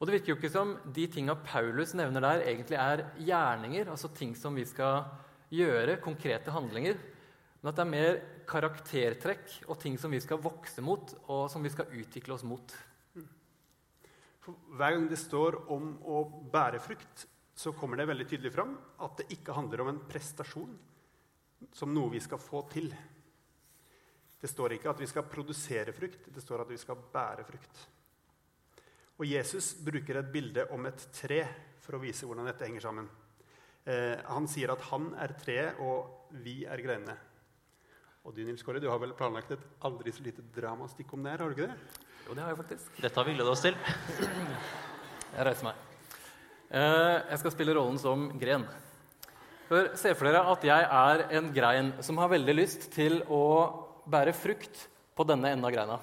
Og 0.00 0.06
Det 0.06 0.14
virker 0.18 0.32
jo 0.32 0.34
ikke 0.34 0.50
som 0.50 0.76
de 0.92 1.06
tinga 1.06 1.36
Paulus 1.36 1.94
nevner 1.94 2.20
der, 2.20 2.42
egentlig 2.42 2.74
er 2.74 3.06
gjerninger, 3.22 3.86
altså 3.86 4.12
ting 4.12 4.34
som 4.34 4.52
vi 4.52 4.64
skal 4.64 5.04
gjøre, 5.48 6.02
konkrete 6.02 6.50
handlinger, 6.50 6.98
men 7.62 7.68
at 7.68 7.76
det 7.76 7.86
er 7.86 7.90
mer 7.90 8.20
karaktertrekk 8.46 9.68
og 9.68 9.78
ting 9.78 9.96
som 9.96 10.10
vi 10.10 10.18
skal 10.18 10.38
vokse 10.38 10.82
mot, 10.82 11.14
og 11.28 11.48
som 11.48 11.62
vi 11.62 11.68
skal 11.68 11.86
utvikle 11.86 12.34
oss 12.34 12.42
mot. 12.42 12.74
For 14.40 14.54
hver 14.74 14.90
gang 14.90 15.08
det 15.08 15.18
står 15.18 15.70
om 15.70 15.98
å 16.02 16.24
bære 16.50 16.80
frukt, 16.80 17.26
så 17.54 17.72
kommer 17.72 17.96
det 17.96 18.08
veldig 18.08 18.26
tydelig 18.28 18.52
fram 18.52 18.76
at 18.98 19.16
det 19.18 19.38
ikke 19.38 19.54
handler 19.54 19.82
om 19.82 19.88
en 19.88 20.00
prestasjon 20.00 20.76
som 21.72 21.94
noe 21.94 22.10
vi 22.10 22.18
skal 22.18 22.38
få 22.38 22.68
til. 22.68 22.92
Det 24.38 24.50
står 24.50 24.76
ikke 24.76 24.90
at 24.92 25.00
vi 25.02 25.08
skal 25.10 25.26
produsere 25.26 25.94
frukt, 25.94 26.28
det 26.34 26.42
står 26.42 26.62
at 26.62 26.70
vi 26.70 26.78
skal 26.78 27.00
bære 27.12 27.46
frukt. 27.46 27.80
Og 29.18 29.26
Jesus 29.26 29.72
bruker 29.82 30.20
et 30.20 30.30
bilde 30.30 30.68
om 30.74 30.86
et 30.86 31.08
tre 31.14 31.40
for 31.82 31.96
å 31.98 32.02
vise 32.02 32.26
hvordan 32.26 32.46
dette 32.46 32.66
henger 32.68 32.84
sammen. 32.84 33.08
Eh, 33.88 34.20
han 34.28 34.46
sier 34.50 34.70
at 34.70 34.84
han 34.92 35.10
er 35.18 35.34
treet, 35.40 35.80
og 35.82 36.30
vi 36.44 36.60
er 36.68 36.82
greinene. 36.84 37.16
Og 38.28 38.34
du, 38.36 38.42
Nils 38.44 38.62
Kåre, 38.62 38.82
du 38.82 38.90
har 38.90 39.00
vel 39.02 39.14
planlagt 39.16 39.54
et 39.56 39.64
aldri 39.88 40.12
så 40.12 40.22
lite 40.22 40.44
dramastikk 40.54 41.14
om 41.16 41.24
det 41.24 41.32
her? 41.32 41.42
har 41.42 41.50
du 41.50 41.56
ikke 41.56 41.70
det? 41.70 42.06
Jo, 42.26 42.34
det 42.36 42.44
har 42.44 42.52
jeg 42.52 42.60
faktisk. 42.60 42.90
Dette 43.00 43.18
har 43.18 43.26
vi 43.26 43.34
gledet 43.38 43.54
oss 43.54 43.64
til. 43.64 43.78
Jeg 45.38 45.44
reiser 45.44 45.66
meg. 45.66 45.80
Eh, 46.68 47.16
jeg 47.30 47.38
skal 47.40 47.52
spille 47.52 47.74
rollen 47.76 47.98
som 48.00 48.22
gren. 48.40 48.62
For 49.68 49.90
Se 50.00 50.14
for 50.16 50.28
dere 50.28 50.40
at 50.52 50.64
jeg 50.64 50.86
er 50.98 51.22
en 51.36 51.50
grein 51.52 51.90
som 52.04 52.16
har 52.20 52.30
veldig 52.32 52.54
lyst 52.56 52.86
til 52.94 53.20
å 53.28 53.44
bære 54.10 54.34
frukt 54.36 54.86
på 55.16 55.26
denne 55.28 55.52
enden 55.52 55.66
av 55.68 55.74
greina. 55.74 55.98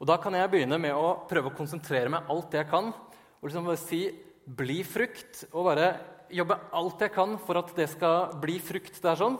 Og 0.00 0.06
Da 0.08 0.16
kan 0.16 0.32
jeg 0.32 0.50
begynne 0.50 0.78
med 0.80 0.96
å 0.96 1.26
prøve 1.28 1.50
å 1.50 1.56
konsentrere 1.56 2.08
meg 2.08 2.28
alt 2.32 2.54
jeg 2.56 2.68
kan. 2.70 2.88
Og 2.88 3.48
liksom 3.48 3.66
bare 3.66 3.76
si 3.76 4.14
'bli 4.48 4.82
frukt', 4.82 5.44
og 5.52 5.64
bare 5.64 6.00
jobbe 6.30 6.58
alt 6.72 7.00
jeg 7.00 7.12
kan 7.12 7.38
for 7.38 7.58
at 7.58 7.74
det 7.76 7.88
skal 7.90 8.32
bli 8.40 8.58
frukt 8.58 9.00
der. 9.02 9.16
sånn. 9.16 9.38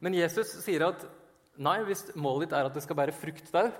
Men 0.00 0.14
Jesus 0.14 0.64
sier 0.64 0.88
at 0.88 1.06
nei, 1.58 1.82
hvis 1.84 2.14
målet 2.14 2.48
ditt 2.48 2.58
er 2.58 2.66
at 2.66 2.74
det 2.74 2.82
skal 2.82 2.96
bære 2.96 3.12
frukt 3.12 3.52
der, 3.52 3.72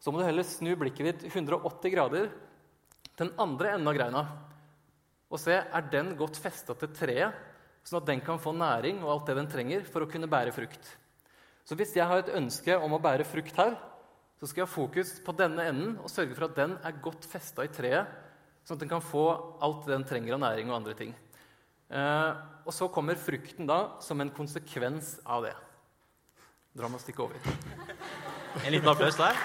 så 0.00 0.10
må 0.10 0.18
du 0.18 0.24
heller 0.24 0.42
snu 0.42 0.74
blikket 0.76 1.20
ditt 1.20 1.34
180 1.34 1.90
grader 1.90 2.30
til 3.16 3.28
den 3.28 3.34
andre 3.38 3.74
enden 3.74 3.88
av 3.88 3.94
greina 3.94 4.28
og 5.30 5.38
se 5.38 5.54
er 5.54 5.90
den 5.92 6.16
godt 6.18 6.38
festa 6.42 6.74
til 6.74 6.90
treet, 6.94 7.34
sånn 7.86 8.00
at 8.00 8.08
den 8.08 8.22
kan 8.24 8.40
få 8.42 8.52
næring 8.56 8.98
og 9.04 9.12
alt 9.14 9.30
det 9.30 9.36
den 9.38 9.50
trenger 9.50 9.84
for 9.86 10.02
å 10.02 10.10
kunne 10.10 10.28
bære 10.30 10.52
frukt. 10.54 10.96
Så 11.70 11.76
hvis 11.78 11.92
jeg 11.94 12.02
har 12.02 12.18
et 12.18 12.32
ønske 12.34 12.74
om 12.82 12.96
å 12.96 12.98
bære 12.98 13.22
frukt 13.22 13.54
her, 13.54 13.76
så 14.40 14.48
skal 14.50 14.64
jeg 14.64 14.66
ha 14.66 14.72
fokus 14.72 15.12
på 15.22 15.30
denne 15.38 15.68
enden 15.70 15.92
og 16.02 16.10
sørge 16.10 16.34
for 16.34 16.48
at 16.48 16.56
den 16.56 16.72
er 16.82 16.96
godt 17.04 17.28
festa 17.30 17.62
i 17.62 17.70
treet, 17.70 18.10
sånn 18.66 18.74
at 18.74 18.82
den 18.82 18.90
kan 18.90 19.04
få 19.04 19.22
alt 19.62 19.86
den 19.86 20.02
trenger 20.02 20.34
av 20.34 20.42
næring 20.42 20.72
og 20.72 20.80
andre 20.80 20.96
ting. 20.98 21.12
Eh, 21.94 22.40
og 22.66 22.74
så 22.74 22.90
kommer 22.90 23.22
frukten 23.22 23.70
da 23.70 23.78
som 24.02 24.18
en 24.18 24.34
konsekvens 24.34 25.12
av 25.22 25.46
det. 25.46 25.54
Dramatikk 26.74 27.22
over. 27.22 27.38
En 28.64 28.74
liten 28.74 28.90
applaus 28.90 29.22
der. 29.22 29.38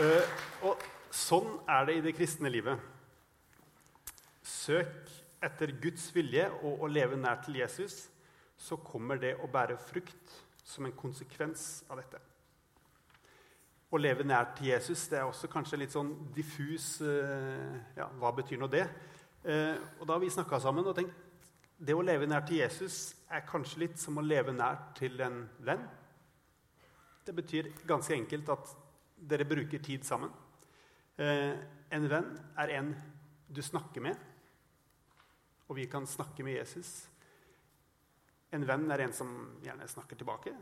Uh, 0.00 0.24
og 0.72 0.88
sånn 1.12 1.58
er 1.68 1.84
det 1.84 2.00
i 2.00 2.04
det 2.08 2.16
kristne 2.16 2.48
livet. 2.48 2.80
Søk 4.40 5.18
etter 5.44 5.72
Guds 5.82 6.08
vilje 6.14 6.46
og 6.62 6.82
å 6.84 6.90
leve 6.90 7.18
nær 7.18 7.40
til 7.44 7.60
Jesus, 7.60 8.08
så 8.58 8.78
kommer 8.82 9.20
det 9.22 9.36
å 9.38 9.50
bære 9.50 9.78
frukt 9.80 10.34
som 10.66 10.86
en 10.86 10.96
konsekvens 10.96 11.84
av 11.88 12.00
dette. 12.00 12.20
Å 13.88 14.00
leve 14.00 14.26
nær 14.26 14.50
til 14.56 14.68
Jesus 14.72 15.06
det 15.08 15.20
er 15.20 15.28
også 15.28 15.48
kanskje 15.48 15.78
litt 15.80 15.94
sånn 15.94 16.10
diffus 16.36 16.98
eh, 17.00 17.78
ja, 17.96 18.10
Hva 18.20 18.34
betyr 18.36 18.60
nå 18.60 18.68
det? 18.68 18.82
Eh, 19.48 19.78
og 19.96 20.04
Da 20.04 20.12
har 20.12 20.20
vi 20.20 20.28
snakka 20.34 20.58
sammen 20.60 20.84
og 20.84 20.96
tenkt 20.98 21.24
det 21.78 21.94
å 21.94 22.02
leve 22.02 22.26
nær 22.26 22.42
til 22.42 22.58
Jesus 22.58 23.14
er 23.30 23.46
kanskje 23.46 23.84
litt 23.84 24.00
som 24.02 24.18
å 24.18 24.24
leve 24.24 24.50
nær 24.50 24.90
til 24.98 25.14
en 25.22 25.44
venn. 25.62 25.84
Det 27.24 27.34
betyr 27.36 27.70
ganske 27.86 28.16
enkelt 28.16 28.50
at 28.50 28.72
dere 29.30 29.46
bruker 29.46 29.80
tid 29.84 30.02
sammen. 30.04 30.32
Eh, 31.18 31.54
en 31.94 32.08
venn 32.10 32.32
er 32.58 32.74
en 32.80 32.90
du 33.48 33.62
snakker 33.62 34.02
med, 34.04 34.18
og 35.68 35.76
vi 35.76 35.86
kan 35.90 36.06
snakke 36.08 36.44
med 36.44 36.56
Jesus. 36.58 37.06
En 38.56 38.64
venn 38.64 38.88
er 38.90 39.04
en 39.04 39.12
som 39.12 39.32
gjerne 39.64 39.88
snakker 39.88 40.16
tilbake. 40.16 40.54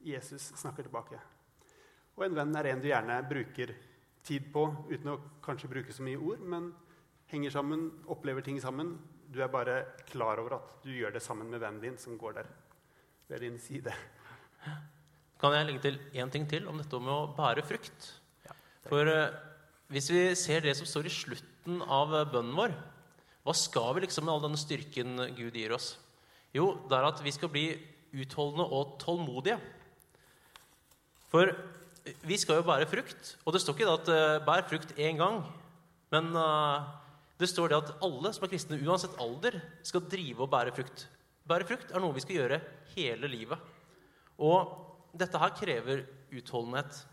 Jesus 0.00 0.52
snakker 0.56 0.86
tilbake. 0.86 1.20
Og 2.16 2.24
en 2.24 2.36
venn 2.36 2.56
er 2.56 2.70
en 2.70 2.80
du 2.80 2.88
gjerne 2.88 3.18
bruker 3.28 3.74
tid 4.24 4.48
på 4.52 4.64
uten 4.90 5.12
å 5.12 5.18
kanskje 5.44 5.70
bruke 5.72 5.92
så 5.92 6.04
mye 6.04 6.20
ord, 6.20 6.40
men 6.40 6.70
henger 7.30 7.52
sammen, 7.54 7.86
opplever 8.10 8.44
ting 8.44 8.60
sammen. 8.60 8.96
Du 9.30 9.40
er 9.44 9.52
bare 9.52 9.82
klar 10.08 10.40
over 10.42 10.56
at 10.56 10.80
du 10.84 10.90
gjør 10.94 11.14
det 11.14 11.22
sammen 11.24 11.50
med 11.52 11.62
vennen 11.62 11.82
din 11.84 12.00
som 12.00 12.16
går 12.18 12.40
der 12.40 12.48
ved 13.30 13.44
din 13.44 13.60
side. 13.62 13.92
Kan 15.40 15.54
jeg 15.56 15.68
legge 15.68 15.84
til 15.84 16.00
én 16.20 16.32
ting 16.32 16.48
til 16.48 16.66
om 16.68 16.80
dette 16.80 17.00
med 17.00 17.12
å 17.12 17.30
bære 17.36 17.64
frukt? 17.64 18.08
For 18.88 19.08
uh, 19.08 19.30
hvis 19.92 20.10
vi 20.12 20.24
ser 20.36 20.64
det 20.64 20.74
som 20.78 20.88
står 20.88 21.08
i 21.08 21.12
slutten 21.14 21.80
av 21.84 22.12
bønnen 22.32 22.56
vår, 22.56 22.74
hva 23.44 23.54
skal 23.56 23.94
vi 23.96 24.04
liksom 24.04 24.26
med 24.26 24.34
all 24.34 24.44
denne 24.44 24.60
styrken 24.60 25.16
Gud 25.36 25.56
gir 25.56 25.72
oss? 25.72 25.94
Jo, 26.52 26.74
det 26.90 26.96
er 26.96 27.06
at 27.08 27.22
vi 27.24 27.32
skal 27.32 27.52
bli 27.52 27.66
utholdende 28.20 28.66
og 28.66 28.96
tålmodige. 29.00 29.56
For 31.30 31.52
vi 32.26 32.36
skal 32.40 32.58
jo 32.58 32.66
bære 32.66 32.88
frukt. 32.90 33.36
Og 33.44 33.54
det 33.54 33.62
står 33.62 33.76
ikke 33.76 33.94
at 33.94 34.10
uh, 34.10 34.44
'bær 34.44 34.66
frukt 34.68 34.92
én 34.98 35.16
gang'. 35.20 35.44
Men 36.10 36.34
uh, 36.34 36.82
det 37.38 37.48
står 37.48 37.68
det 37.68 37.78
at 37.78 37.94
alle 38.02 38.32
som 38.34 38.44
er 38.44 38.52
kristne, 38.52 38.80
uansett 38.82 39.16
alder, 39.20 39.60
skal 39.82 40.08
drive 40.10 40.42
og 40.42 40.50
bære 40.50 40.74
frukt. 40.74 41.08
Bære 41.48 41.66
frukt 41.66 41.92
er 41.92 42.00
noe 42.02 42.14
vi 42.14 42.20
skal 42.20 42.36
gjøre 42.36 42.60
hele 42.96 43.30
livet. 43.30 43.58
Og 44.38 44.74
dette 45.16 45.38
her 45.38 45.54
krever 45.56 46.04
utholdenhet. 46.32 47.06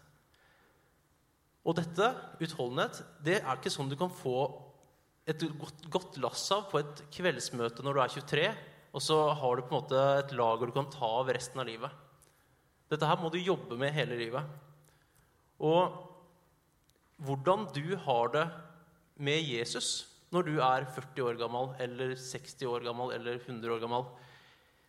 Og 1.68 1.76
dette, 1.76 2.14
utholdenhet, 2.42 3.04
det 3.24 3.42
er 3.42 3.56
ikke 3.56 3.72
sånn 3.72 3.90
du 3.92 3.98
kan 4.00 4.12
få 4.12 4.67
et 5.28 5.44
godt, 5.60 5.88
godt 5.92 6.18
lass 6.24 6.46
av 6.56 6.70
på 6.72 6.80
et 6.80 7.02
kveldsmøte 7.12 7.84
når 7.84 7.98
du 7.98 8.02
er 8.04 8.14
23, 8.16 8.50
og 8.96 9.04
så 9.04 9.18
har 9.36 9.58
du 9.58 9.66
på 9.66 9.74
en 9.74 9.82
måte 9.82 10.04
et 10.22 10.36
lager 10.40 10.70
du 10.70 10.76
kan 10.76 10.88
ta 10.92 11.10
av 11.20 11.32
resten 11.36 11.60
av 11.62 11.68
livet. 11.68 11.92
Dette 12.88 13.08
her 13.10 13.20
må 13.20 13.30
du 13.34 13.40
jobbe 13.42 13.76
med 13.80 13.92
hele 13.92 14.16
livet. 14.20 14.48
Og 15.60 15.98
hvordan 17.28 17.66
du 17.76 17.98
har 18.06 18.32
det 18.32 18.46
med 19.20 19.44
Jesus 19.44 20.08
når 20.32 20.48
du 20.48 20.54
er 20.64 20.88
40 20.96 21.26
år 21.26 21.40
gammel 21.40 21.74
eller 21.84 22.16
60 22.20 22.64
år 22.70 22.86
gammel 22.88 23.12
eller 23.16 23.40
100 23.42 23.74
år 23.74 23.84
gammel, 23.84 24.08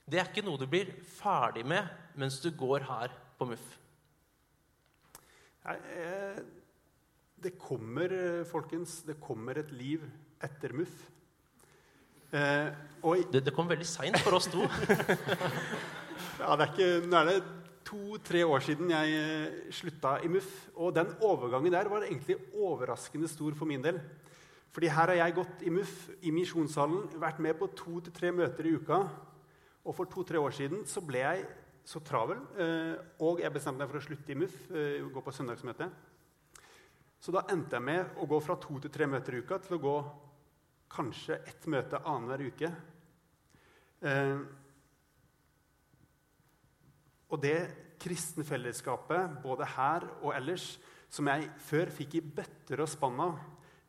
det 0.08 0.20
er 0.20 0.30
ikke 0.30 0.44
noe 0.46 0.60
du 0.60 0.68
blir 0.70 0.92
ferdig 1.18 1.64
med 1.68 1.88
mens 2.18 2.38
du 2.42 2.48
går 2.54 2.86
her 2.86 3.12
på 3.38 3.48
MUF. 3.50 3.66
Nei, 5.66 5.76
det 7.38 7.52
kommer, 7.60 8.14
folkens, 8.48 9.02
det 9.06 9.18
kommer 9.22 9.60
et 9.60 9.70
liv 9.74 10.06
etter 10.44 10.74
MUF. 10.76 10.96
Eh, 12.30 12.68
det, 13.32 13.44
det, 13.46 13.54
kom 13.56 13.68
veldig 13.70 13.86
seint 13.88 14.18
for 14.22 14.38
oss 14.38 14.50
to. 14.52 14.66
Ja, 16.38 16.54
det 16.54 16.64
er 16.64 16.70
ikke, 16.70 17.06
Nå 17.10 17.18
er 17.18 17.28
det 17.28 17.38
to-tre 17.86 18.44
år 18.46 18.62
siden 18.62 18.90
jeg 18.92 19.14
eh, 19.18 19.70
slutta 19.74 20.16
i 20.22 20.30
MUF. 20.30 20.48
Og 20.78 20.92
den 20.94 21.10
overgangen 21.24 21.74
der 21.74 21.90
var 21.90 22.06
egentlig 22.06 22.36
overraskende 22.54 23.30
stor 23.30 23.56
for 23.58 23.66
min 23.70 23.82
del. 23.82 23.98
Fordi 24.74 24.90
her 24.92 25.10
har 25.10 25.18
jeg 25.18 25.34
gått 25.38 25.64
i 25.66 25.72
MUF 25.74 25.94
i 26.22 26.32
Misjonssalen, 26.34 27.08
vært 27.18 27.40
med 27.42 27.56
på 27.58 27.70
to 27.78 27.98
til 28.04 28.14
tre 28.14 28.30
møter 28.34 28.68
i 28.68 28.74
uka. 28.76 29.00
Og 29.88 29.96
for 29.96 30.10
to-tre 30.10 30.38
år 30.38 30.54
siden 30.54 30.84
så 30.86 31.02
ble 31.02 31.24
jeg 31.24 31.46
så 31.88 32.02
travel, 32.04 32.42
eh, 32.60 32.98
og 33.24 33.40
jeg 33.40 33.52
bestemte 33.54 33.80
meg 33.80 33.88
for 33.88 33.96
å 33.96 34.04
slutte 34.04 34.32
i 34.34 34.36
MUF, 34.36 34.56
eh, 34.76 35.06
gå 35.08 35.22
på 35.24 35.32
søndagsmøte. 35.32 35.88
Så 37.18 37.32
da 37.32 37.46
endte 37.48 37.78
jeg 37.78 37.82
med 37.82 38.18
å 38.20 38.28
gå 38.28 38.38
fra 38.44 38.58
to 38.60 38.78
til 38.78 38.92
tre 38.92 39.06
møter 39.06 39.34
i 39.34 39.40
uka 39.40 39.58
til 39.58 39.78
å 39.78 39.80
gå 39.80 39.94
kanskje 40.92 41.40
ett 41.48 41.66
møte 41.70 42.00
annenhver 42.04 42.46
uke. 42.48 42.70
Eh, 44.08 44.40
og 47.28 47.42
det 47.42 47.58
kristne 48.00 48.46
fellesskapet, 48.46 49.40
både 49.42 49.66
her 49.74 50.06
og 50.22 50.32
ellers, 50.36 50.76
som 51.10 51.28
jeg 51.28 51.48
før 51.64 51.92
fikk 51.92 52.18
i 52.18 52.24
bøtter 52.24 52.82
og 52.84 52.90
spann 52.90 53.20
av, 53.24 53.38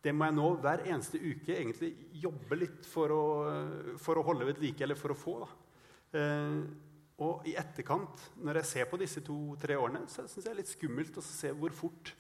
det 0.03 0.13
må 0.15 0.29
jeg 0.29 0.37
nå 0.37 0.49
hver 0.63 0.85
eneste 0.87 1.19
uke 1.19 1.55
egentlig 1.57 1.91
jobbe 2.21 2.55
litt 2.55 2.85
for 2.87 3.11
å, 3.11 3.23
for 3.99 4.19
å 4.19 4.23
holde 4.29 4.47
ved 4.47 4.61
like, 4.63 4.83
eller 4.85 4.99
for 4.99 5.11
å 5.11 5.19
få. 5.19 5.35
Eh, 6.15 6.61
og 7.19 7.47
i 7.51 7.57
etterkant, 7.59 8.29
når 8.39 8.61
jeg 8.61 8.69
ser 8.69 8.87
på 8.87 8.99
disse 9.01 9.23
to-tre 9.25 9.75
årene, 9.75 10.05
så 10.07 10.23
syns 10.23 10.39
jeg 10.39 10.47
det 10.47 10.53
er 10.53 10.61
litt 10.61 10.71
skummelt 10.71 11.19
å 11.19 11.25
se 11.25 11.51
hvor 11.51 11.75
fort 11.75 12.13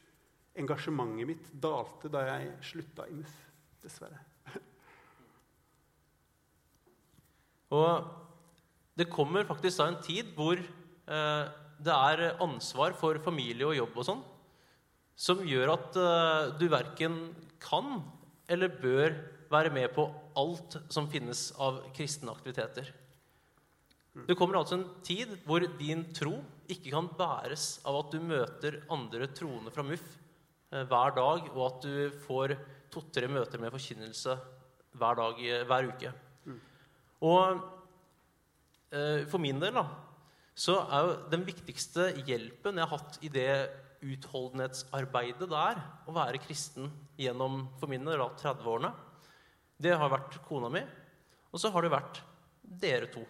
engasjementet 0.59 1.29
mitt 1.29 1.53
dalte 1.55 2.11
da 2.11 2.25
jeg 2.33 2.57
slutta 2.73 3.07
i 3.07 3.15
MUF. 3.15 3.37
Dessverre. 3.79 4.28
Og 7.75 8.09
det 8.99 9.09
kommer 9.11 9.47
faktisk 9.47 9.79
da 9.79 9.89
en 9.91 10.01
tid 10.03 10.31
hvor 10.37 10.59
eh, 10.59 11.43
det 11.79 11.95
er 11.95 12.41
ansvar 12.43 12.95
for 12.99 13.19
familie 13.23 13.67
og 13.67 13.77
jobb 13.77 13.99
og 14.01 14.07
sånn, 14.07 14.23
som 15.19 15.43
gjør 15.47 15.75
at 15.75 15.99
eh, 15.99 16.53
du 16.59 16.65
verken 16.71 17.19
kan 17.61 17.99
eller 18.49 18.73
bør 18.81 19.13
være 19.49 19.71
med 19.73 19.91
på 19.95 20.07
alt 20.39 20.79
som 20.93 21.09
finnes 21.11 21.49
av 21.61 21.81
kristne 21.95 22.33
aktiviteter. 22.33 22.89
Det 24.27 24.35
kommer 24.37 24.59
altså 24.59 24.79
en 24.79 24.87
tid 25.05 25.31
hvor 25.45 25.63
din 25.79 26.03
tro 26.17 26.39
ikke 26.69 26.91
kan 26.91 27.07
bæres 27.17 27.77
av 27.87 27.99
at 28.01 28.13
du 28.13 28.19
møter 28.21 28.81
andre 28.91 29.29
troende 29.37 29.71
fra 29.73 29.85
MUF 29.85 30.05
eh, 30.73 30.83
hver 30.89 31.15
dag, 31.17 31.51
og 31.53 31.61
at 31.69 31.85
du 31.85 32.21
får 32.25 32.57
to-tre 32.89 33.29
møter 33.29 33.61
med 33.61 33.73
forkynnelse 33.73 34.35
hver, 34.97 35.21
dag, 35.21 35.39
hver 35.69 35.93
uke. 35.93 36.11
Og 37.25 37.59
eh, 38.95 39.25
for 39.29 39.41
min 39.43 39.59
del 39.61 39.75
da, 39.75 39.85
så 40.59 40.79
er 40.85 41.05
jo 41.05 41.17
den 41.31 41.45
viktigste 41.47 42.09
hjelpen 42.27 42.79
jeg 42.79 42.87
har 42.87 42.97
hatt 42.99 43.19
i 43.23 43.31
det 43.31 43.51
utholdenhetsarbeidet 44.03 45.47
der, 45.51 45.81
å 46.07 46.15
være 46.15 46.39
kristen 46.43 46.87
gjennom 47.19 47.65
for 47.79 47.91
min 47.91 48.05
del 48.07 48.21
30-årene, 48.39 48.91
det 49.79 49.95
har 49.95 50.11
vært 50.11 50.39
kona 50.47 50.71
mi, 50.71 50.81
og 51.51 51.61
så 51.61 51.71
har 51.73 51.83
det 51.83 51.91
vært 51.93 52.21
dere 52.79 53.09
to. 53.11 53.23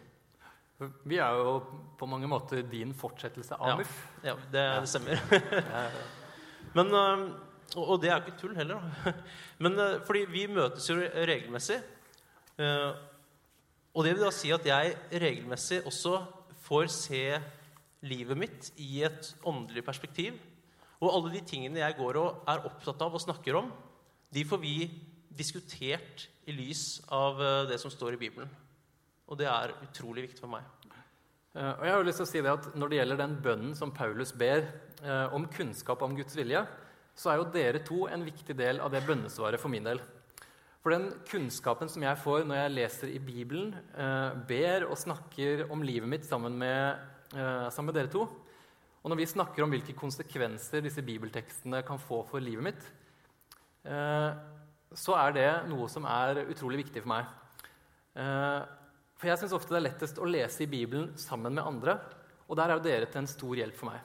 Vi 0.80 1.18
er 1.20 1.36
jo 1.36 1.58
på 2.00 2.08
mange 2.08 2.30
måter 2.32 2.64
din 2.64 2.94
fortsettelse 2.96 3.58
av 3.58 3.74
Ja. 3.74 3.76
MUF. 3.78 3.96
Ja, 4.24 4.36
det, 4.52 4.64
det 4.80 4.90
stemmer. 4.90 5.22
Men, 6.78 6.94
øh, 6.94 7.26
og, 7.76 8.02
det 8.02 8.10
er 8.10 8.16
jo 8.16 8.26
ikke 8.26 8.40
tull 8.40 8.56
heller. 8.56 8.80
da. 8.80 9.14
Men 9.64 9.80
øh, 9.80 10.06
fordi 10.06 10.26
vi 10.32 10.46
møtes 10.48 10.90
jo 10.90 10.96
regelmessig. 10.96 11.82
Og 13.96 14.06
det 14.06 14.14
vil 14.16 14.26
da 14.26 14.32
si 14.34 14.52
at 14.54 14.66
jeg 14.68 14.96
regelmessig 15.22 15.82
også 15.90 16.20
får 16.68 16.90
se 16.94 17.24
livet 18.06 18.38
mitt 18.38 18.72
i 18.80 19.02
et 19.04 19.34
åndelig 19.48 19.84
perspektiv. 19.86 20.38
Og 21.00 21.14
alle 21.14 21.34
de 21.38 21.44
tingene 21.48 21.82
jeg 21.82 21.98
går 21.98 22.20
og 22.20 22.50
er 22.50 22.66
opptatt 22.68 23.02
av 23.02 23.16
og 23.16 23.24
snakker 23.24 23.58
om, 23.60 23.72
de 24.30 24.44
får 24.46 24.62
vi 24.62 24.76
diskutert 25.40 26.28
i 26.50 26.54
lys 26.54 27.00
av 27.14 27.40
øh, 27.42 27.64
det 27.70 27.80
som 27.82 27.92
står 27.94 28.18
i 28.18 28.22
Bibelen. 28.22 28.50
Og 29.30 29.38
det 29.40 29.48
er 29.50 29.74
utrolig 29.86 30.28
viktig 30.28 30.44
for 30.44 30.52
meg. 30.52 30.66
Eh, 31.56 31.72
Og 31.80 31.86
jeg 31.86 31.94
har 31.94 31.98
jo 31.98 32.08
lyst 32.08 32.22
til 32.22 32.28
å 32.28 32.30
si 32.30 32.42
det 32.46 32.52
at 32.52 32.70
Når 32.76 32.90
det 32.90 33.00
gjelder 33.00 33.22
den 33.24 33.36
bønnen 33.44 33.76
som 33.78 33.94
Paulus 33.96 34.34
ber 34.38 34.68
eh, 35.02 35.34
om 35.34 35.48
kunnskap 35.50 36.02
om 36.06 36.16
Guds 36.18 36.38
vilje, 36.38 36.66
så 37.16 37.32
er 37.32 37.40
jo 37.40 37.50
dere 37.54 37.84
to 37.84 38.06
en 38.08 38.24
viktig 38.26 38.56
del 38.58 38.80
av 38.80 38.92
det 38.94 39.04
bønnesvaret 39.08 39.60
for 39.60 39.72
min 39.72 39.88
del. 39.88 40.00
For 40.80 40.96
den 40.96 41.10
kunnskapen 41.28 41.90
som 41.92 42.04
jeg 42.06 42.20
får 42.22 42.46
når 42.48 42.62
jeg 42.62 42.74
leser 42.78 43.10
i 43.12 43.20
Bibelen, 43.20 43.74
eh, 44.00 44.38
ber 44.48 44.86
og 44.88 45.00
snakker 45.00 45.66
om 45.74 45.84
livet 45.84 46.08
mitt 46.08 46.28
sammen 46.28 46.56
med, 46.56 47.02
eh, 47.36 47.68
sammen 47.70 47.92
med 47.92 48.00
dere 48.00 48.12
to, 48.14 48.22
og 49.04 49.12
når 49.12 49.18
vi 49.20 49.26
snakker 49.26 49.64
om 49.64 49.70
hvilke 49.72 49.96
konsekvenser 49.96 50.82
disse 50.82 51.04
bibeltekstene 51.04 51.84
kan 51.86 52.00
få 52.00 52.26
for 52.28 52.40
livet 52.40 52.64
mitt, 52.64 52.84
eh, 53.86 54.32
så 54.96 55.16
er 55.20 55.32
det 55.34 55.68
noe 55.68 55.88
som 55.88 56.06
er 56.06 56.46
utrolig 56.48 56.86
viktig 56.86 57.04
for 57.04 57.10
meg. 57.10 57.26
For 59.20 59.28
jeg 59.28 59.38
syns 59.38 59.54
ofte 59.54 59.70
det 59.70 59.78
er 59.78 59.92
lettest 59.92 60.18
å 60.18 60.28
lese 60.28 60.64
i 60.64 60.66
Bibelen 60.66 61.16
sammen 61.16 61.54
med 61.54 61.64
andre, 61.64 62.00
og 62.50 62.56
der 62.58 62.70
er 62.70 62.80
jo 62.80 62.84
dere 62.84 63.06
til 63.06 63.20
en 63.20 63.28
stor 63.28 63.56
hjelp 63.56 63.76
for 63.76 63.92
meg. 63.92 64.02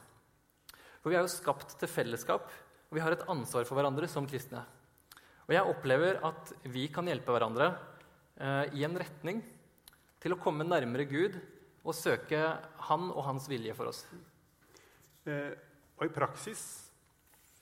For 1.01 1.11
vi 1.11 1.17
er 1.17 1.23
jo 1.23 1.33
skapt 1.33 1.79
til 1.79 1.89
fellesskap, 1.89 2.51
og 2.91 2.93
vi 2.93 3.01
har 3.01 3.13
et 3.13 3.27
ansvar 3.27 3.65
for 3.65 3.75
hverandre 3.75 4.07
som 4.07 4.27
kristne. 4.27 4.63
Og 5.45 5.53
jeg 5.53 5.69
opplever 5.69 6.21
at 6.25 6.55
vi 6.73 6.87
kan 6.93 7.09
hjelpe 7.09 7.35
hverandre 7.35 7.69
eh, 8.41 8.79
i 8.81 8.85
en 8.87 8.97
retning 8.97 9.43
til 10.23 10.33
å 10.33 10.41
komme 10.41 10.65
nærmere 10.65 11.05
Gud 11.09 11.37
og 11.85 11.97
søke 11.97 12.41
Han 12.89 13.11
og 13.11 13.27
Hans 13.27 13.49
vilje 13.51 13.75
for 13.77 13.93
oss. 13.93 14.05
Eh, 15.29 15.53
og 15.99 16.07
i 16.07 16.15
praksis 16.15 16.65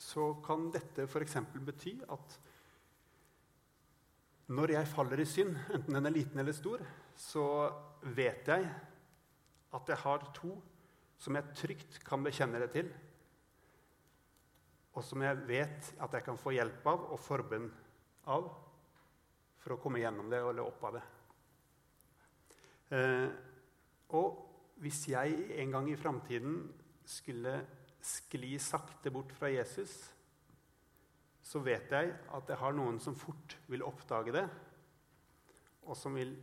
så 0.02 0.32
kan 0.44 0.68
dette 0.74 1.08
f.eks. 1.08 1.38
bety 1.66 1.96
at 2.10 2.38
når 4.52 4.74
jeg 4.76 4.90
faller 4.90 5.22
i 5.22 5.26
synd, 5.28 5.54
enten 5.74 5.96
den 5.96 6.08
er 6.08 6.14
liten 6.14 6.42
eller 6.42 6.54
stor, 6.54 6.82
så 7.16 7.44
vet 8.14 8.48
jeg 8.50 8.66
at 9.72 9.88
jeg 9.88 10.02
har 10.02 10.26
to 10.36 10.56
som 11.22 11.38
jeg 11.38 11.54
trygt 11.56 12.00
kan 12.04 12.22
bekjenne 12.24 12.60
det 12.62 12.72
til, 12.74 12.90
og 14.92 15.04
som 15.06 15.24
jeg 15.24 15.44
vet 15.48 15.92
at 16.04 16.14
jeg 16.18 16.26
kan 16.26 16.38
få 16.40 16.52
hjelp 16.56 16.86
av 16.92 17.06
og 17.14 17.20
forbønn 17.20 17.68
av 18.32 18.48
for 19.62 19.74
å 19.74 19.80
komme 19.80 20.02
gjennom 20.02 20.28
det 20.30 20.40
eller 20.42 20.66
opp 20.66 20.82
av 20.88 20.98
det. 20.98 21.04
Eh, 22.92 23.28
og 24.18 24.80
hvis 24.82 25.06
jeg 25.12 25.46
en 25.62 25.72
gang 25.72 25.88
i 25.88 25.98
framtiden 25.98 26.58
skulle 27.08 27.54
skli 28.02 28.56
sakte 28.60 29.12
bort 29.14 29.32
fra 29.36 29.48
Jesus, 29.52 29.94
så 31.42 31.62
vet 31.62 31.90
jeg 31.92 32.12
at 32.34 32.50
jeg 32.50 32.60
har 32.60 32.76
noen 32.76 33.00
som 33.02 33.16
fort 33.18 33.56
vil 33.70 33.84
oppdage 33.86 34.34
det, 34.34 34.46
og 35.86 35.98
som 35.98 36.14
vil 36.18 36.34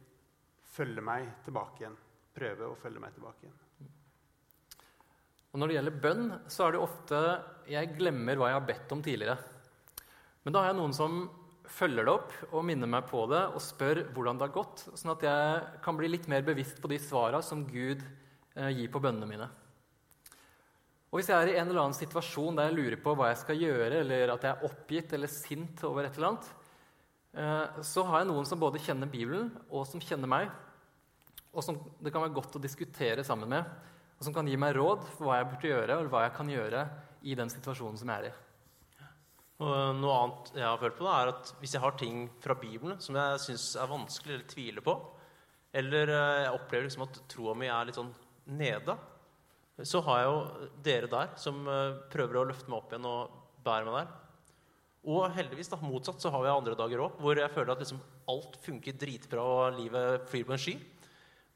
følge 0.73 1.03
meg 1.03 1.29
tilbake 1.45 1.83
igjen. 1.83 1.97
Prøve 2.35 2.69
å 2.69 2.77
følge 2.79 3.03
meg 3.03 3.15
tilbake 3.15 3.45
igjen. 3.45 3.59
Og 5.49 5.59
Når 5.59 5.67
det 5.67 5.77
gjelder 5.79 6.01
bønn, 6.03 6.25
så 6.51 6.67
er 6.67 6.75
det 6.75 6.81
ofte 6.83 7.19
jeg 7.69 7.93
glemmer 7.97 8.38
hva 8.38 8.51
jeg 8.51 8.59
har 8.59 8.67
bedt 8.67 8.91
om 8.93 9.01
tidligere. 9.05 9.38
Men 10.45 10.53
da 10.53 10.62
har 10.62 10.71
jeg 10.71 10.79
noen 10.79 10.93
som 10.93 11.23
følger 11.69 12.05
det 12.05 12.13
opp 12.13 12.35
og 12.49 12.65
minner 12.65 12.89
meg 12.89 13.07
på 13.09 13.23
det 13.29 13.41
og 13.53 13.62
spør 13.62 14.03
hvordan 14.13 14.39
det 14.39 14.47
har 14.47 14.55
gått, 14.55 14.85
sånn 14.97 15.13
at 15.13 15.25
jeg 15.25 15.81
kan 15.85 15.97
bli 15.97 16.09
litt 16.09 16.29
mer 16.31 16.45
bevisst 16.45 16.81
på 16.81 16.89
de 16.89 16.97
svara 17.01 17.41
som 17.45 17.65
Gud 17.69 18.01
eh, 18.01 18.71
gir 18.73 18.89
på 18.93 19.01
bønnene 19.03 19.29
mine. 19.29 19.49
Og 21.09 21.17
Hvis 21.17 21.29
jeg 21.31 21.41
er 21.41 21.51
i 21.51 21.57
en 21.57 21.69
eller 21.69 21.83
annen 21.88 21.97
situasjon 21.97 22.57
der 22.57 22.69
jeg 22.69 22.77
lurer 22.77 23.01
på 23.01 23.13
hva 23.17 23.31
jeg 23.31 23.41
skal 23.41 23.62
gjøre, 23.62 24.01
eller 24.03 24.33
at 24.35 24.45
jeg 24.45 24.53
er 24.53 24.65
oppgitt 24.69 25.13
eller 25.17 25.31
sint 25.33 25.85
over 25.89 26.05
et 26.05 26.17
eller 26.17 26.31
annet, 26.31 26.49
eh, 27.33 27.83
så 27.85 28.05
har 28.05 28.21
jeg 28.21 28.29
noen 28.29 28.49
som 28.49 28.62
både 28.62 28.81
kjenner 28.85 29.09
Bibelen, 29.09 29.49
og 29.69 29.88
som 29.89 30.01
kjenner 30.01 30.29
meg, 30.29 30.51
og 31.49 31.65
som 31.65 31.77
det 31.97 32.13
kan 32.13 32.21
være 32.21 32.38
godt 32.38 32.59
å 32.59 32.62
diskutere 32.62 33.25
sammen 33.25 33.49
med, 33.49 33.65
og 34.19 34.27
som 34.27 34.36
kan 34.36 34.47
gi 34.51 34.58
meg 34.60 34.75
råd 34.75 35.05
for 35.15 35.29
hva 35.29 35.39
jeg 35.39 35.49
burde 35.53 35.71
gjøre, 35.71 35.95
eller 35.95 36.12
hva 36.12 36.25
jeg 36.25 36.36
kan 36.36 36.51
gjøre 36.51 36.86
i 37.23 37.36
den 37.39 37.51
situasjonen 37.51 37.99
som 37.99 38.12
jeg 38.12 38.19
er 38.19 38.29
i. 38.29 38.38
Og 39.60 39.95
noe 39.99 40.15
annet 40.15 40.51
jeg 40.55 40.67
har 40.67 40.79
følt 40.79 40.97
på, 40.97 41.05
da, 41.08 41.13
er 41.19 41.32
at 41.34 41.53
hvis 41.60 41.75
jeg 41.75 41.84
har 41.84 41.95
ting 41.99 42.25
fra 42.43 42.55
Bibelen 42.60 42.99
som 43.03 43.17
jeg 43.19 43.39
syns 43.43 43.73
er 43.79 43.91
vanskelig 43.91 44.36
eller 44.36 44.51
tviler 44.51 44.86
på, 44.86 44.95
eller 45.79 46.12
eh, 46.15 46.43
jeg 46.45 46.53
opplever 46.55 46.88
liksom 46.88 47.05
at 47.05 47.19
troa 47.32 47.55
mi 47.55 47.67
er 47.67 47.88
litt 47.88 47.99
sånn 47.99 48.13
nede, 48.60 48.95
så 49.88 50.01
har 50.03 50.21
jeg 50.21 50.29
jo 50.29 50.69
dere 50.84 51.12
der 51.12 51.36
som 51.39 51.60
eh, 51.67 51.99
prøver 52.12 52.39
å 52.39 52.47
løfte 52.51 52.71
meg 52.71 52.79
opp 52.79 52.93
igjen 52.95 53.08
og 53.08 53.36
bære 53.63 53.88
meg 53.88 53.99
der. 53.99 54.15
Og 55.10 55.27
heldigvis, 55.32 55.71
da, 55.71 55.79
motsatt, 55.79 56.19
så 56.19 56.32
har 56.34 56.43
vi 56.43 56.51
andre 56.51 56.75
dager 56.79 57.05
òg 57.05 57.19
hvor 57.23 57.39
jeg 57.39 57.51
føler 57.53 57.71
at 57.71 57.84
liksom 57.84 58.01
alt 58.32 58.60
funker 58.63 58.97
dritbra 58.99 59.43
og 59.43 59.77
livet 59.79 60.27
flyr 60.32 60.47
på 60.47 60.55
en 60.55 60.63
sky. 60.67 60.75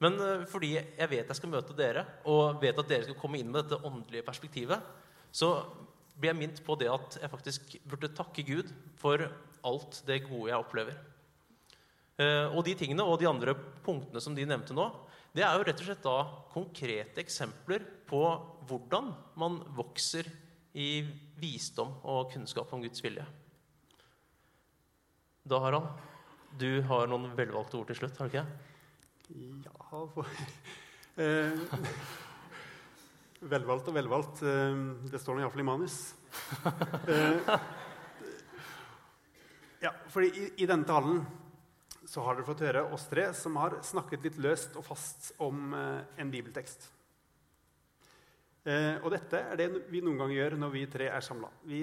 Men 0.03 0.19
eh, 0.19 0.43
fordi 0.49 0.75
jeg 0.75 1.09
vet 1.11 1.31
jeg 1.31 1.39
skal 1.39 1.53
møte 1.53 1.75
dere, 1.77 2.05
og 2.29 2.59
vet 2.63 2.77
at 2.79 2.89
dere 2.89 3.07
skal 3.07 3.19
komme 3.19 3.39
inn 3.39 3.51
med 3.51 3.63
dette 3.63 3.81
åndelige 3.87 4.27
perspektivet, 4.27 4.83
så 5.33 5.55
blir 6.19 6.33
jeg 6.33 6.39
minnet 6.41 6.61
på 6.65 6.75
det 6.77 6.91
at 6.91 7.17
jeg 7.21 7.31
faktisk 7.31 7.75
burde 7.89 8.11
takke 8.13 8.45
Gud 8.45 8.69
for 9.01 9.23
alt 9.63 10.03
det 10.07 10.25
gode 10.27 10.51
jeg 10.51 10.59
opplever. 10.59 10.99
Eh, 12.21 12.45
og 12.51 12.61
de 12.67 12.75
tingene 12.77 13.05
og 13.07 13.17
de 13.21 13.29
andre 13.29 13.55
punktene 13.85 14.21
som 14.21 14.35
de 14.37 14.45
nevnte 14.45 14.75
nå, 14.77 14.85
det 15.33 15.41
er 15.41 15.55
jo 15.57 15.65
rett 15.65 15.79
og 15.81 15.87
slett 15.87 16.03
da 16.05 16.17
konkrete 16.53 17.23
eksempler 17.23 17.85
på 18.05 18.21
hvordan 18.69 19.09
man 19.41 19.57
vokser 19.73 20.27
i 20.77 21.01
visdom 21.41 21.95
og 22.09 22.29
kunnskap 22.33 22.69
om 22.73 22.83
Guds 22.83 23.01
vilje. 23.01 23.25
Da, 25.43 25.57
Harald, 25.59 25.89
du 26.61 26.83
har 26.85 27.09
noen 27.09 27.33
velvalgte 27.37 27.79
ord 27.79 27.89
til 27.89 27.97
slutt, 27.97 28.19
har 28.21 28.29
du 28.29 28.37
ikke? 28.37 28.72
Ja 29.29 30.07
for, 30.13 30.27
eh, 31.15 31.51
Velvalgt 33.39 33.87
og 33.87 33.95
velvalgt. 33.95 34.41
Eh, 34.43 34.81
det 35.11 35.19
står 35.21 35.37
nå 35.37 35.43
iallfall 35.43 35.63
i 35.63 35.67
manus. 35.67 36.15
Eh, 37.07 37.53
ja, 39.85 39.91
fordi 40.11 40.29
i, 40.39 40.49
i 40.63 40.67
denne 40.67 40.87
talen 40.87 41.23
så 42.07 42.23
har 42.25 42.35
dere 42.35 42.47
fått 42.47 42.65
høre 42.65 42.83
oss 42.95 43.07
tre 43.07 43.29
som 43.35 43.55
har 43.59 43.77
snakket 43.83 44.27
litt 44.27 44.41
løst 44.43 44.75
og 44.79 44.85
fast 44.87 45.31
om 45.43 45.73
en 45.73 46.31
bibeltekst. 46.31 46.89
Og 48.63 49.09
dette 49.11 49.39
er 49.39 49.59
det 49.59 49.67
vi 49.91 49.99
noen 50.03 50.19
ganger 50.21 50.37
gjør 50.37 50.57
når 50.61 50.73
vi 50.75 50.83
tre 50.91 51.09
er 51.11 51.25
samla. 51.25 51.49
Vi 51.67 51.81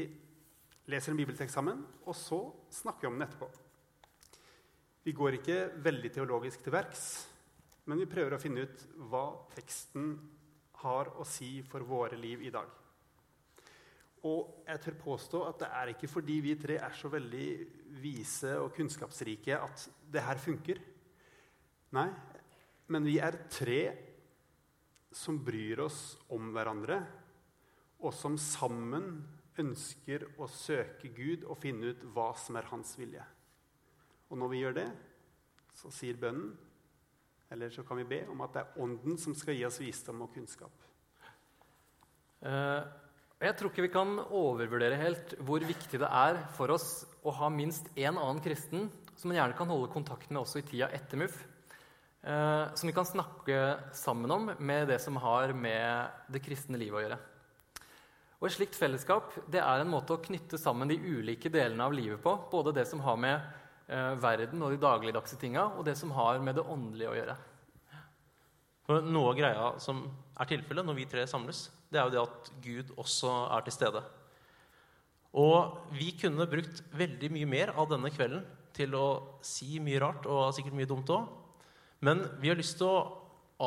leser 0.89 1.13
en 1.13 1.21
bibeltekst 1.21 1.57
sammen, 1.57 1.83
og 2.07 2.17
så 2.17 2.41
snakker 2.73 3.05
vi 3.05 3.11
om 3.11 3.19
den 3.19 3.27
etterpå. 3.29 3.51
Vi 5.05 5.17
går 5.17 5.41
ikke 5.41 5.59
veldig 5.81 6.13
teologisk 6.15 6.63
til 6.65 6.75
verks, 6.77 7.05
men 7.91 7.99
vi 7.99 8.07
prøver 8.07 8.37
å 8.37 8.39
finne 8.39 8.69
ut 8.69 8.83
hva 9.11 9.25
teksten 9.57 10.13
har 10.85 11.11
å 11.19 11.27
si 11.27 11.57
for 11.67 11.83
våre 11.83 12.15
liv 12.19 12.45
i 12.47 12.53
dag. 12.55 12.69
Og 14.31 14.63
jeg 14.69 14.83
tør 14.85 14.97
påstå 15.01 15.41
at 15.49 15.63
det 15.63 15.71
er 15.81 15.91
ikke 15.91 16.11
fordi 16.13 16.37
vi 16.45 16.55
tre 16.61 16.77
er 16.79 16.95
så 16.95 17.11
veldig 17.11 17.49
vise 18.03 18.53
og 18.61 18.71
kunnskapsrike 18.77 19.59
at 19.59 19.87
det 20.13 20.23
her 20.23 20.39
funker. 20.39 20.79
Nei, 21.97 22.07
men 22.93 23.09
vi 23.09 23.17
er 23.19 23.41
tre 23.51 23.81
som 25.11 25.41
bryr 25.43 25.83
oss 25.83 26.15
om 26.31 26.53
hverandre, 26.55 27.01
og 28.01 28.15
som 28.15 28.39
sammen 28.39 29.11
ønsker 29.61 30.29
å 30.39 30.47
søke 30.47 31.11
Gud 31.17 31.43
og 31.43 31.59
finne 31.61 31.91
ut 31.91 32.07
hva 32.15 32.31
som 32.39 32.57
er 32.61 32.71
hans 32.71 32.95
vilje. 33.01 33.25
Og 34.31 34.39
når 34.39 34.53
vi 34.53 34.61
gjør 34.63 34.77
det, 34.79 34.91
så 35.75 35.91
sier 35.95 36.21
bønnen, 36.21 36.53
eller 37.51 37.73
så 37.75 37.85
kan 37.87 37.99
vi 38.01 38.09
be 38.09 38.23
om 38.31 38.41
at 38.47 38.55
det 38.55 38.63
er 38.63 38.81
Ånden 38.83 39.19
som 39.21 39.35
skal 39.37 39.57
gi 39.59 39.67
oss 39.67 39.81
visdom 39.83 40.23
og 40.25 40.33
kunnskap. 40.35 40.89
Uh, 42.41 42.83
jeg 43.41 43.57
tror 43.57 43.73
ikke 43.73 43.85
vi 43.87 43.93
kan 43.93 44.19
overvurdere 44.21 45.01
helt 45.01 45.35
hvor 45.45 45.65
viktig 45.65 46.01
det 46.01 46.09
er 46.09 46.43
for 46.57 46.73
oss 46.75 47.07
å 47.25 47.33
ha 47.39 47.49
minst 47.53 47.89
én 47.97 48.13
annen 48.13 48.41
kristen 48.45 48.89
som 49.17 49.31
man 49.31 49.39
gjerne 49.39 49.57
kan 49.57 49.69
holde 49.69 49.93
kontakt 49.93 50.29
med 50.29 50.43
også 50.43 50.61
i 50.61 50.67
tida 50.69 50.89
etter 50.97 51.21
MUF. 51.21 51.39
Eh, 52.23 52.75
som 52.75 52.87
vi 52.87 52.93
kan 52.93 53.07
snakke 53.09 53.79
sammen 53.97 54.31
om 54.31 54.51
med 54.59 54.89
det 54.89 54.99
som 55.01 55.17
har 55.17 55.53
med 55.57 56.09
det 56.29 56.43
kristne 56.45 56.81
livet 56.81 56.99
å 56.99 57.05
gjøre. 57.05 57.19
Og 58.41 58.49
Et 58.49 58.57
slikt 58.57 58.77
fellesskap 58.77 59.33
det 59.53 59.61
er 59.61 59.81
en 59.81 59.93
måte 59.93 60.17
å 60.17 60.21
knytte 60.21 60.61
sammen 60.61 60.89
de 60.89 60.97
ulike 61.01 61.53
delene 61.53 61.85
av 61.85 61.97
livet 61.97 62.21
på. 62.21 62.35
Både 62.53 62.77
det 62.77 62.87
som 62.89 63.01
har 63.05 63.17
med 63.21 63.37
eh, 63.37 63.60
verden 63.91 64.63
og 64.63 64.73
de 64.73 64.81
dagligdagse 64.81 65.39
tinga, 65.41 65.67
og 65.75 65.85
det 65.87 65.97
som 65.99 66.13
har 66.15 66.39
med 66.43 66.59
det 66.59 66.67
åndelige 66.67 67.11
å 67.11 67.17
gjøre. 67.19 67.37
For 68.87 69.07
Noe 69.07 69.33
av 69.33 69.37
greia 69.39 69.67
som 69.83 70.05
er 70.41 70.49
tilfellet 70.51 70.87
når 70.87 70.99
vi 70.99 71.09
tre 71.11 71.27
samles, 71.31 71.69
det 71.91 72.01
er 72.01 72.07
jo 72.07 72.15
det 72.15 72.23
at 72.23 72.51
Gud 72.65 72.95
også 72.99 73.33
er 73.57 73.67
til 73.67 73.77
stede. 73.77 74.03
Og 75.39 75.77
vi 75.95 76.11
kunne 76.19 76.49
brukt 76.51 76.83
veldig 76.99 77.31
mye 77.35 77.51
mer 77.51 77.75
av 77.79 77.91
denne 77.91 78.11
kvelden 78.15 78.43
til 78.75 78.95
å 78.99 79.07
si 79.47 79.79
mye 79.83 80.01
rart 80.03 80.27
og 80.31 80.55
sikkert 80.57 80.75
mye 80.79 80.91
dumt 80.91 81.11
òg. 81.15 81.29
Men 82.03 82.25
vi 82.41 82.51
har 82.51 82.59
lyst 82.59 82.79
til 82.81 82.89
å 82.89 83.05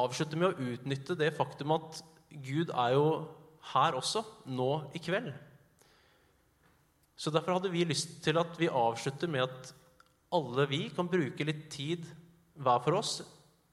avslutte 0.03 0.39
med 0.39 0.51
å 0.51 0.71
utnytte 0.73 1.15
det 1.19 1.31
faktum 1.37 1.75
at 1.75 2.01
Gud 2.43 2.71
er 2.73 2.95
jo 2.95 3.07
her 3.73 3.95
også, 3.95 4.23
nå 4.49 4.71
i 4.97 4.99
kveld. 5.03 5.31
Så 7.15 7.31
derfor 7.31 7.59
hadde 7.59 7.71
vi 7.71 7.85
lyst 7.87 8.17
til 8.25 8.39
at 8.41 8.57
vi 8.59 8.67
avslutter 8.67 9.29
med 9.31 9.45
at 9.45 9.71
alle 10.33 10.65
vi 10.69 10.87
kan 10.93 11.09
bruke 11.09 11.45
litt 11.45 11.67
tid 11.73 12.05
hver 12.53 12.81
for 12.85 12.99
oss 12.99 13.17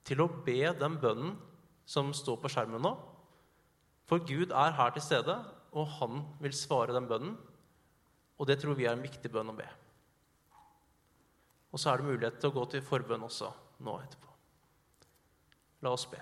til 0.06 0.22
å 0.22 0.30
be 0.44 0.72
den 0.76 0.96
bønnen 1.00 1.36
som 1.88 2.12
står 2.16 2.38
på 2.42 2.50
skjermen 2.52 2.82
nå. 2.84 2.94
For 4.08 4.22
Gud 4.26 4.54
er 4.56 4.74
her 4.76 4.94
til 4.94 5.04
stede, 5.04 5.36
og 5.70 5.86
han 6.00 6.24
vil 6.42 6.54
svare 6.56 6.94
den 6.96 7.06
bønnen. 7.10 7.36
Og 8.40 8.48
det 8.48 8.58
tror 8.60 8.78
vi 8.78 8.88
er 8.88 8.96
en 8.96 9.04
viktig 9.04 9.30
bønn 9.32 9.52
å 9.52 9.56
be. 9.56 9.66
Og 11.70 11.78
så 11.78 11.92
er 11.92 12.00
det 12.00 12.08
mulighet 12.08 12.40
til 12.40 12.50
å 12.50 12.56
gå 12.56 12.66
til 12.72 12.84
forbønn 12.84 13.26
også 13.26 13.50
nå 13.86 13.96
etterpå. 14.00 14.32
La 15.86 15.92
oss 15.94 16.08
be. 16.10 16.20